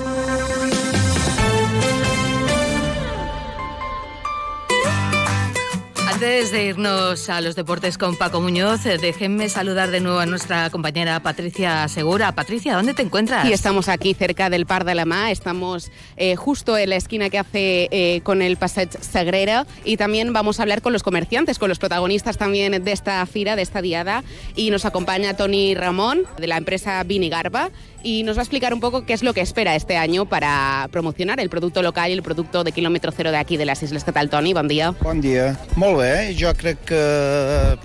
[6.21, 10.27] Antes de irnos a los deportes con Paco Muñoz, eh, déjenme saludar de nuevo a
[10.27, 12.31] nuestra compañera Patricia Segura.
[12.33, 13.47] Patricia, ¿dónde te encuentras?
[13.49, 17.31] Y estamos aquí cerca del Par de la Mar, estamos eh, justo en la esquina
[17.31, 21.57] que hace eh, con el Passeig Sagrera y también vamos a hablar con los comerciantes,
[21.57, 24.23] con los protagonistas también de esta fira, de esta diada
[24.55, 27.71] y nos acompaña Tony Ramón de la empresa Vini Garba
[28.03, 30.87] y nos va a explicar un poco qué es lo que espera este año para
[30.91, 34.03] promocionar el producto local y el producto de kilómetro cero de aquí de las Islas.
[34.03, 34.53] ¿Qué tal, Tony?
[34.53, 34.91] Bon dia.
[35.01, 35.57] Bon dia.
[35.75, 37.77] Molt bé, jo crec que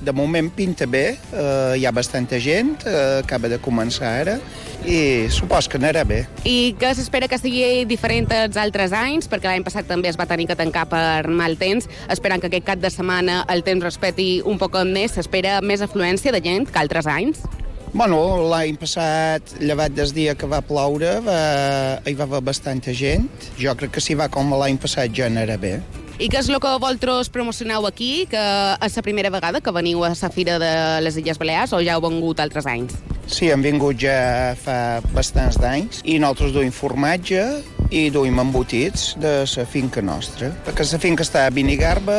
[0.00, 4.38] de moment pinta bé, eh, hi ha bastanta gent, eh, acaba de començar ara,
[4.88, 6.22] i supos que anarà bé.
[6.48, 9.28] I què s'espera que sigui diferent als altres anys?
[9.28, 12.64] Perquè l'any passat també es va tenir que tancar per mal temps, esperant que aquest
[12.64, 15.12] cap de setmana el temps respeti un poc més.
[15.12, 17.44] S'espera més afluència de gent que altres anys?
[17.90, 21.38] Bueno, l'any passat, llevat del dia que va ploure, va,
[22.06, 23.26] hi va haver bastanta gent.
[23.58, 25.72] Jo crec que si va com l'any passat ja anarà bé.
[26.20, 28.42] I què és el que vosaltres promocioneu aquí, que
[28.84, 31.96] és la primera vegada que veniu a la Fira de les Illes Balears o ja
[31.96, 32.98] heu vengut altres anys?
[33.30, 37.44] Sí, hem vingut ja fa bastants d'anys i nosaltres duim formatge
[37.90, 42.18] i duim embotits de la finca nostra, perquè la finca està a Binigarba,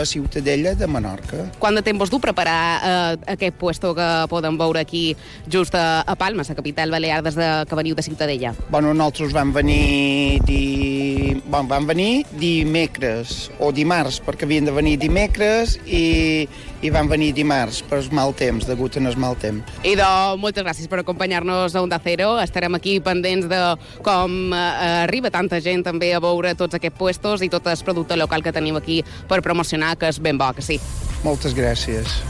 [0.00, 1.44] a Ciutadella de Menorca.
[1.62, 5.16] Quant de temps vos du preparar eh, aquest puesto que podem veure aquí
[5.50, 8.54] just a, a Palma, la capital balear, des de que veniu de Ciutadella?
[8.70, 11.40] Bueno, nosaltres vam venir, di...
[11.46, 13.25] bon, vam venir dimecres
[13.58, 16.46] o dimarts, perquè havien de venir dimecres i,
[16.82, 19.76] i van venir dimarts per mal temps, degut en el mal temps.
[19.86, 20.08] I de
[20.42, 22.34] moltes gràcies per acompanyar-nos a Onda Cero.
[22.42, 23.62] Estarem aquí pendents de
[24.06, 24.62] com eh,
[25.06, 28.54] arriba tanta gent també a veure tots aquests puestos i tot el producte local que
[28.54, 30.80] tenim aquí per promocionar, que és ben bo, que sí.
[31.24, 32.20] Moltes gràcies.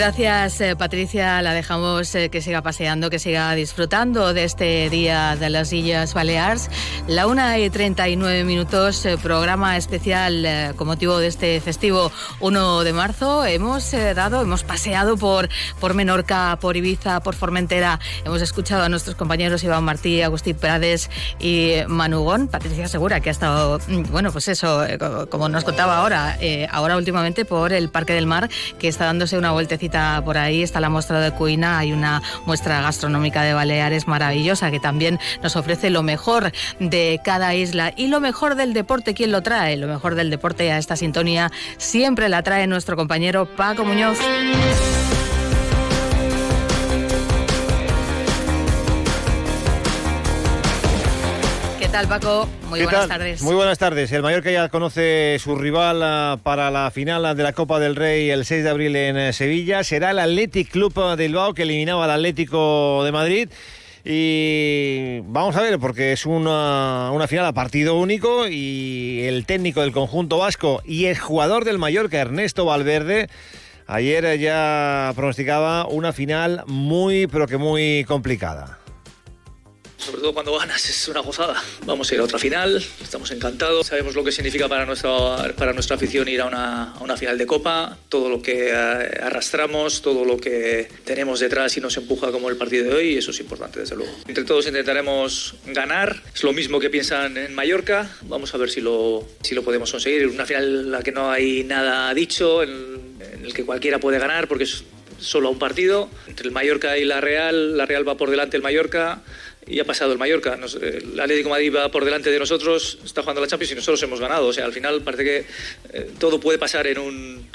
[0.00, 1.42] Gracias, eh, Patricia.
[1.42, 6.14] La dejamos eh, que siga paseando, que siga disfrutando de este día de las Islas
[6.14, 6.70] Baleares.
[7.06, 12.10] La una y 39 minutos, eh, programa especial eh, con motivo de este festivo
[12.40, 13.44] 1 de marzo.
[13.44, 15.50] Hemos eh, dado, hemos paseado por,
[15.80, 18.00] por Menorca, por Ibiza, por Formentera.
[18.24, 22.48] Hemos escuchado a nuestros compañeros Iván Martí, Agustín Prades y Manugón.
[22.48, 26.38] Patricia Segura, que ha estado, mm, bueno, pues eso, eh, co- como nos contaba ahora,
[26.70, 28.48] ahora últimamente por el Parque del Mar,
[28.78, 29.89] que está dándose una vueltecita
[30.24, 30.62] por ahí.
[30.62, 35.56] Está la muestra de Cuina, hay una muestra gastronómica de Baleares maravillosa que también nos
[35.56, 39.14] ofrece lo mejor de cada isla y lo mejor del deporte.
[39.14, 39.76] ¿Quién lo trae?
[39.76, 44.18] Lo mejor del deporte a esta sintonía siempre la trae nuestro compañero Paco Muñoz.
[52.06, 52.48] Tal, Paco?
[52.68, 53.18] Muy ¿Qué buenas tal?
[53.18, 53.42] tardes.
[53.42, 54.12] Muy buenas tardes.
[54.12, 58.30] El Mallorca ya conoce su rival ah, para la final de la Copa del Rey
[58.30, 59.84] el 6 de abril en eh, Sevilla.
[59.84, 63.48] Será el Athletic Club de Bilbao que eliminaba al Atlético de Madrid.
[64.04, 69.82] Y vamos a ver, porque es una, una final a partido único y el técnico
[69.82, 73.28] del conjunto vasco y el jugador del Mallorca, Ernesto Valverde,
[73.86, 78.79] ayer ya pronosticaba una final muy, pero que muy complicada.
[80.00, 81.62] Sobre todo cuando ganas es una gozada.
[81.84, 85.74] Vamos a ir a otra final, estamos encantados, sabemos lo que significa para nuestra, para
[85.74, 90.00] nuestra afición ir a una, a una final de Copa, todo lo que eh, arrastramos,
[90.00, 93.30] todo lo que tenemos detrás y nos empuja como el partido de hoy, y eso
[93.30, 94.12] es importante desde luego.
[94.26, 98.80] Entre todos intentaremos ganar, es lo mismo que piensan en Mallorca, vamos a ver si
[98.80, 100.26] lo, si lo podemos conseguir.
[100.28, 104.18] Una final en la que no hay nada dicho, en, en el que cualquiera puede
[104.18, 104.82] ganar porque es
[105.20, 106.08] solo a un partido.
[106.26, 109.22] Entre el Mallorca y la Real, la Real va por delante el Mallorca
[109.70, 110.56] y ha pasado el Mallorca.
[110.56, 114.02] Nos- el Atlético Madrid va por delante de nosotros, está jugando la Champions y nosotros
[114.02, 114.46] hemos ganado.
[114.48, 115.44] O sea, al final parece que
[115.92, 117.48] eh, todo puede pasar en un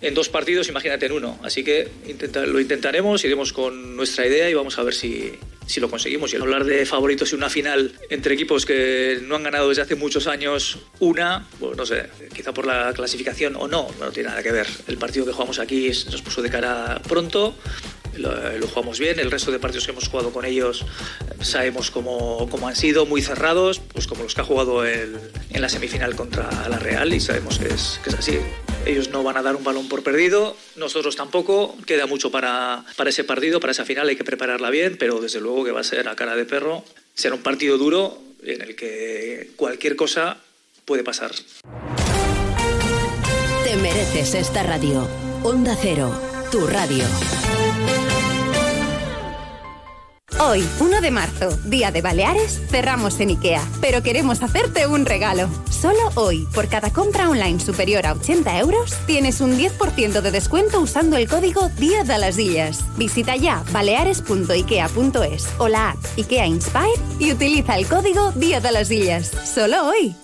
[0.00, 1.38] en dos partidos, imagínate en uno.
[1.42, 5.32] Así que intenta- lo intentaremos, iremos con nuestra idea y vamos a ver si,
[5.66, 6.34] si lo conseguimos.
[6.34, 9.94] Y hablar de favoritos y una final entre equipos que no han ganado desde hace
[9.94, 12.04] muchos años una, pues no sé,
[12.34, 14.66] quizá por la clasificación o no, no tiene nada que ver.
[14.88, 17.56] El partido que jugamos aquí nos puso de cara pronto
[18.18, 19.18] lo, jugamos bien.
[19.20, 23.06] El resto de partidos que hemos jugado con ellos eh, sabemos cómo, cómo han sido,
[23.06, 25.20] muy cerrados, pues como los que ha jugado en
[25.50, 28.38] la semifinal contra la Real y sabemos que es, que es así.
[28.86, 31.76] Ellos no van a dar un balón por perdido, nosotros tampoco.
[31.86, 35.40] Queda mucho para, para ese partido, para esa final, hay que prepararla bien, pero desde
[35.40, 36.84] luego que va a ser a cara de perro.
[37.14, 40.38] Será un partido duro en el que cualquier cosa
[40.84, 41.32] puede pasar.
[43.64, 45.08] Te mereces esta radio.
[45.42, 46.12] Onda Cero,
[46.50, 47.04] tu radio.
[50.40, 55.48] Hoy, 1 de marzo, Día de Baleares, cerramos en IKEA, pero queremos hacerte un regalo.
[55.70, 60.80] Solo hoy, por cada compra online superior a 80 euros, tienes un 10% de descuento
[60.80, 62.84] usando el código Día de las Illas.
[62.96, 68.90] Visita ya baleares.ikea.es o la app IKEA Inspire y utiliza el código Día de las
[68.90, 69.30] Illas.
[69.44, 70.23] Solo hoy.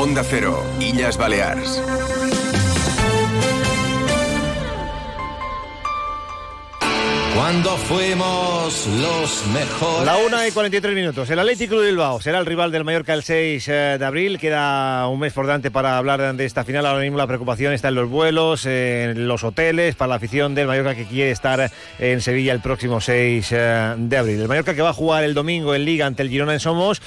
[0.00, 1.82] Onda Cero, Illas Balears.
[7.34, 10.06] Cuando fuimos los mejores.
[10.06, 11.28] La 1 y 43 minutos.
[11.30, 14.38] El Atlético de Bilbao será el rival del Mallorca el 6 eh, de abril.
[14.38, 16.86] Queda un mes por delante para hablar de esta final.
[16.86, 20.68] Ahora mismo la preocupación está en los vuelos, en los hoteles, para la afición del
[20.68, 24.42] Mallorca que quiere estar en Sevilla el próximo 6 eh, de abril.
[24.42, 27.02] El Mallorca que va a jugar el domingo en Liga ante el Girona en Somos.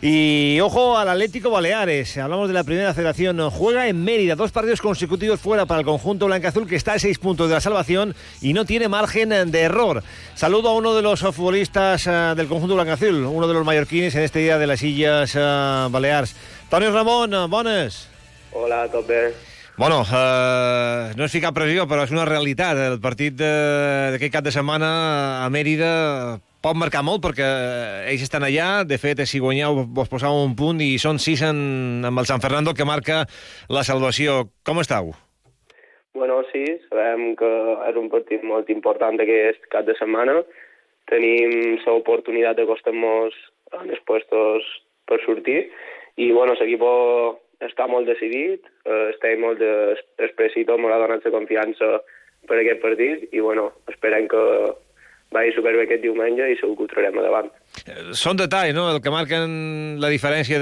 [0.00, 2.16] Y ojo al Atlético Baleares.
[2.18, 3.50] Hablamos de la primera federación.
[3.50, 4.36] Juega en Mérida.
[4.36, 7.60] Dos partidos consecutivos fuera para el conjunto blanca-azul que está a seis puntos de la
[7.60, 10.04] salvación y no tiene margen de error.
[10.36, 14.22] Saludo a uno de los futbolistas eh, del conjunto blanca-azul, uno de los mallorquines en
[14.22, 16.36] este día de las Illas uh, Balears.
[16.70, 18.08] Toni Ramón, bones.
[18.52, 19.34] Hola, bé.
[19.76, 22.78] Bueno, eh, no és ficar pressió, però és una realitat.
[22.82, 24.88] El partit d'aquest cap de setmana
[25.44, 27.46] a Mèrida pot marcar molt perquè
[28.10, 32.04] ells estan allà, de fet, si guanyeu vos poseu un punt i són sis en,
[32.08, 33.24] amb el San Fernando que marca
[33.70, 34.44] la salvació.
[34.66, 35.12] Com estàu?
[36.18, 37.50] Bueno, sí, sabem que
[37.86, 40.40] és un partit molt important aquest cap de setmana.
[41.08, 43.36] Tenim l'oportunitat d'acostar-nos
[43.78, 44.66] en els puestos
[45.08, 45.60] per sortir
[46.18, 46.82] i, bueno, l'equip
[47.64, 51.98] està molt decidit, eh, estem molt expressito, molt ha donat la confiança
[52.48, 54.42] per aquest partit i, bueno, esperem que
[55.34, 57.50] vagi superbé aquest diumenge i segur que ho traurem davant.
[58.16, 60.58] Són detalls, no?, el que marquen la diferència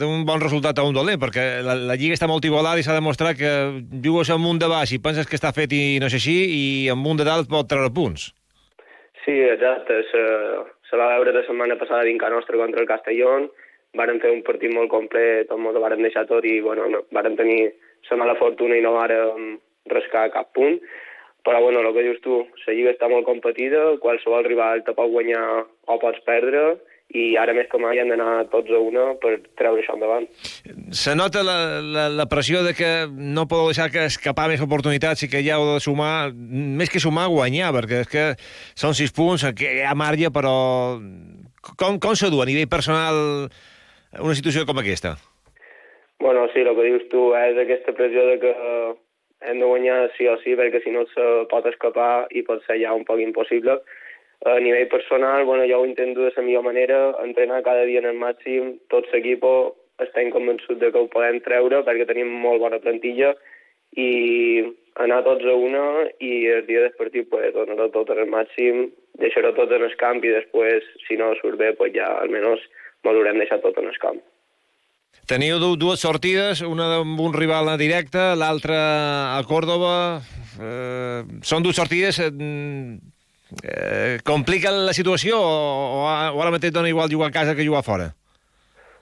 [0.00, 2.98] d'un bon resultat a un dolent, perquè la, la Lliga està molt igualada i s'ha
[2.98, 3.54] demostrat que
[4.02, 6.64] jugues amb un de baix i penses que està fet i no sé així, i
[6.90, 8.32] amb un de dalt pot treure punts.
[9.24, 10.02] Sí, exacte.
[10.10, 10.22] Se,
[10.90, 13.50] se va veure la setmana passada dins nostra contra el Castellón,
[13.94, 17.36] varen fer un partit molt complet, on ens varen deixar tot i, bueno, no, varen
[17.38, 17.60] tenir
[18.10, 19.58] la mala fortuna i no varen
[19.90, 20.80] rascar cap punt,
[21.46, 25.10] però bueno, el que dius tu, la lliga està molt competida, qualsevol rival te pot
[25.12, 26.78] guanyar o pots perdre,
[27.10, 30.28] i ara més que mai han d'anar tots a una per treure això endavant.
[30.94, 35.26] Se nota la, la, la pressió de que no podeu deixar que escapar més oportunitats
[35.26, 38.26] i que ja heu de sumar, més que sumar, guanyar, perquè és que
[38.78, 40.54] són sis punts, que hi ha marge, però
[41.74, 43.50] com, com se du a nivell personal
[44.18, 45.16] una situació com aquesta?
[46.20, 48.54] Bueno, sí, el que dius tu és aquesta pressió de que
[49.40, 52.78] hem de guanyar sí o sí, perquè si no se pot escapar i pot ser
[52.82, 53.80] ja un poc impossible.
[54.48, 58.08] A nivell personal, bueno, jo ho intento de la millor manera, entrenar cada dia en
[58.08, 59.44] el màxim, tot l'equip
[60.00, 63.34] estem convençuts de que ho podem treure perquè tenim molt bona plantilla
[64.00, 64.64] i
[65.04, 65.84] anar tots a una
[66.24, 68.88] i el dia del partit pues, donar tot el màxim,
[69.20, 72.64] deixar-ho tot en el camp i després, si no surt bé, pues ja almenys
[73.04, 74.20] m'ho haurem deixat tot en el camp.
[75.30, 78.78] Teniu dues sortides, una amb un rival directe, l'altra
[79.36, 79.92] a Còrdoba.
[80.58, 82.18] Eh, són dues sortides...
[82.18, 82.32] Eh,
[83.62, 85.52] eh, compliquen la situació o,
[86.00, 88.08] o, ara mateix dona igual jugar a casa que jugar fora?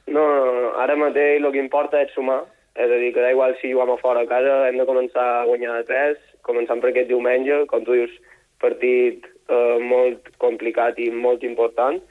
[0.05, 2.43] No, no, ara mateix el que importa és sumar.
[2.76, 5.24] És a dir, que da igual si juguem a fora a casa, hem de començar
[5.39, 8.12] a guanyar de 3, començant per aquest diumenge, com tu dius,
[8.60, 12.05] partit eh, molt complicat i molt important,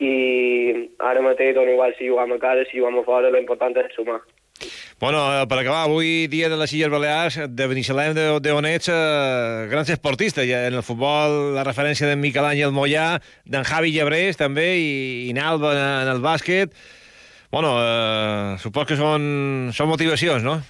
[0.00, 3.92] i ara mateix dona igual si juguem a casa, si juguem a fora, l'important és
[3.94, 4.20] sumar.
[5.00, 8.66] Bueno, eh, per acabar, avui dia de les Illes Balears, de Benissalem de, de on
[8.68, 10.44] ets, eh, grans esportistes.
[10.48, 13.14] Ja en el futbol, la referència d'en Miquel Àngel Mollà,
[13.48, 14.92] d'en Javi Llebrés, també, i,
[15.30, 16.76] i Nalba en el bàsquet.
[17.50, 20.60] Bueno, eh, supos que són, són motivacions, no?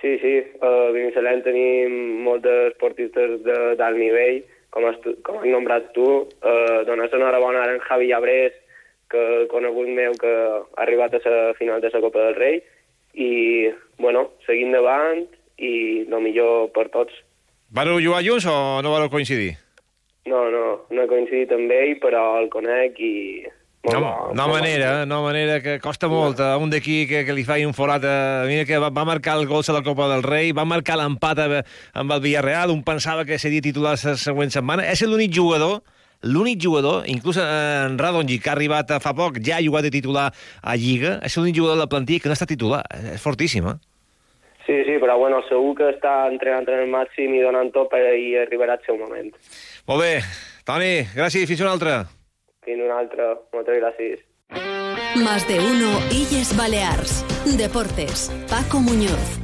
[0.00, 0.36] Sí, sí.
[0.60, 6.08] A Benissalem tenim molts esportistes d'alt nivell, com has, com has nombrat tu,
[6.42, 8.54] eh, dones enhorabona a en Javi Llabrés,
[9.10, 12.60] que conegut meu que ha arribat a la final de la Copa del Rei,
[13.14, 15.26] i, bueno, seguint davant
[15.58, 17.14] i el millor per tots.
[17.70, 19.56] Vareu jugar junts o no vareu coincidir?
[20.26, 23.14] No, no, no he coincidit amb ell, però el conec i
[23.82, 27.46] no, bo, no manera, no manera, que costa molt a un d'aquí que, que li
[27.48, 28.04] faci un forat.
[28.04, 28.16] A...
[28.48, 31.40] Mira que va, va marcar el gol de la Copa del Rei, va marcar l'empat
[31.40, 34.84] amb el Villarreal, un pensava que seria titular la següent setmana.
[34.84, 35.80] És l'únic jugador
[36.20, 40.26] l'únic jugador, inclús en Radonji, que ha arribat fa poc, ja ha jugat de titular
[40.60, 42.82] a Lliga, és l'únic jugador de la plantilla que no està titular.
[43.14, 43.78] És fortíssim, eh?
[44.66, 48.04] Sí, sí, però bueno, segur que està entrenant en el màxim i donant tot per
[48.12, 49.32] i arribarà el seu moment.
[49.88, 50.14] Molt bé.
[50.68, 51.48] Toni, gràcies.
[51.48, 52.02] Fins una altra.
[52.70, 53.32] Fins una altra.
[53.52, 54.22] Moltes gràcies.
[55.24, 57.24] Más de uno Illes Balears.
[57.58, 58.30] Deportes.
[58.48, 59.39] Paco Muñoz.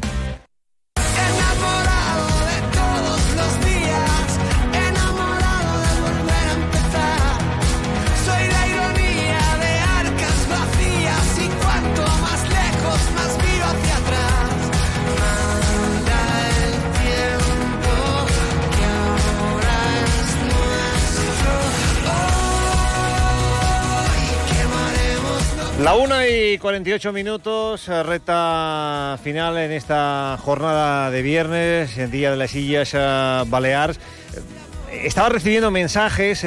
[26.57, 32.51] Y 48 minutos, eh, reta final en esta jornada de viernes, en Día de las
[32.51, 33.99] Sillas eh, Baleares.
[34.91, 36.41] Eh, estaba recibiendo mensajes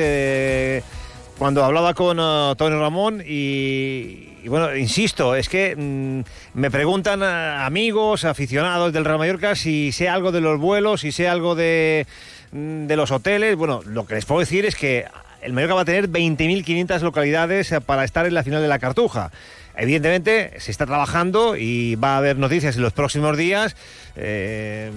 [1.37, 2.17] cuando hablaba con
[2.57, 6.21] Tony Ramón y, bueno, insisto, es que mm,
[6.59, 11.27] me preguntan amigos, aficionados del Real Mallorca si sé algo de los vuelos, si sé
[11.27, 12.07] algo de,
[12.51, 13.55] mm, de los hoteles.
[13.55, 15.05] Bueno, lo que les puedo decir es que
[15.41, 19.31] el Mallorca va a tener 20.500 localidades para estar en la final de la Cartuja.
[19.79, 23.75] Evidentemente se está trabajando y va a haber noticias en los próximos días.
[24.15, 24.91] Eh,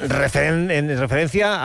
[0.00, 1.56] en referencia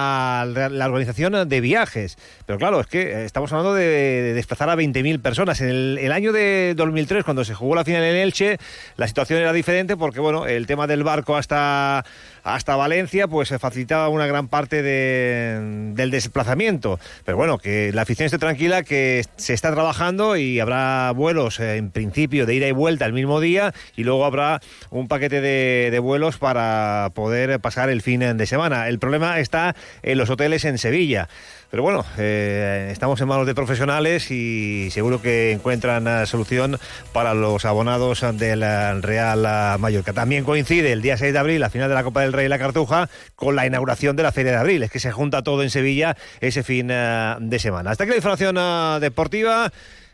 [0.42, 2.18] a la organización de viajes.
[2.46, 5.62] Pero claro, es que eh, estamos hablando de, desplazar a 20.000 personas.
[5.62, 8.58] En el, año de 2003, cuando se jugó la final en Elche,
[8.98, 12.06] la situación era diferente porque, bueno, el tema del barco hasta,
[12.44, 17.00] hasta Valencia, pues se facilitaba una gran parte del desplazamiento.
[17.26, 21.78] Pero bueno, que la afición esté tranquila, que se está trabajando y habrá vuelos, eh,
[21.78, 25.90] en principio, de ida y vuelta el mismo día y luego habrá un paquete de,
[25.92, 28.88] de vuelos para poder pasar el fin de semana.
[28.90, 31.30] El problema está en los hoteles en Sevilla.
[31.74, 36.78] Pero bueno, eh, estamos en manos de profesionales y seguro que encuentran solución
[37.14, 38.62] para los abonados del
[39.02, 40.14] Real Mallorca.
[40.14, 42.50] También coincide el día 6 de abril, la final de la Copa del Rey y
[42.50, 44.84] la Cartuja, con la inauguración de la Feria de Abril.
[44.84, 47.90] Es que se junta todo en Sevilla ese fin eh, de semana.
[47.90, 49.72] Hasta aquí la información eh, deportiva.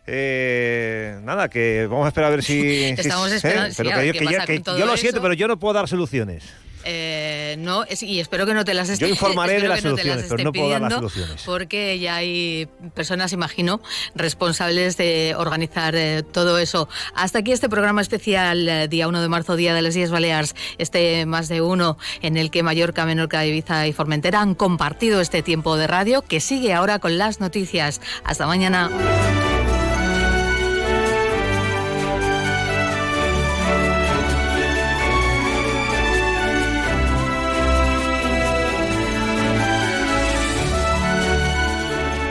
[0.07, 2.86] nada, que vamos a esperar a ver si.
[2.86, 4.77] Estamos esperando.
[4.77, 6.45] yo lo siento, pero yo no puedo dar soluciones.
[6.85, 10.43] Eh, no, y espero que no te las esté Yo informaré de las soluciones, pero
[10.43, 11.43] no puedo dar las soluciones.
[11.45, 13.81] Porque ya hay personas, imagino,
[14.15, 16.88] responsables de organizar eh, todo eso.
[17.14, 20.56] Hasta aquí este programa especial, eh, día 1 de marzo, Día de las Islas Baleares,
[20.77, 25.41] este más de uno en el que Mallorca, Menorca, Ibiza y Formentera han compartido este
[25.41, 28.01] tiempo de radio que sigue ahora con las noticias.
[28.23, 29.59] Hasta mañana.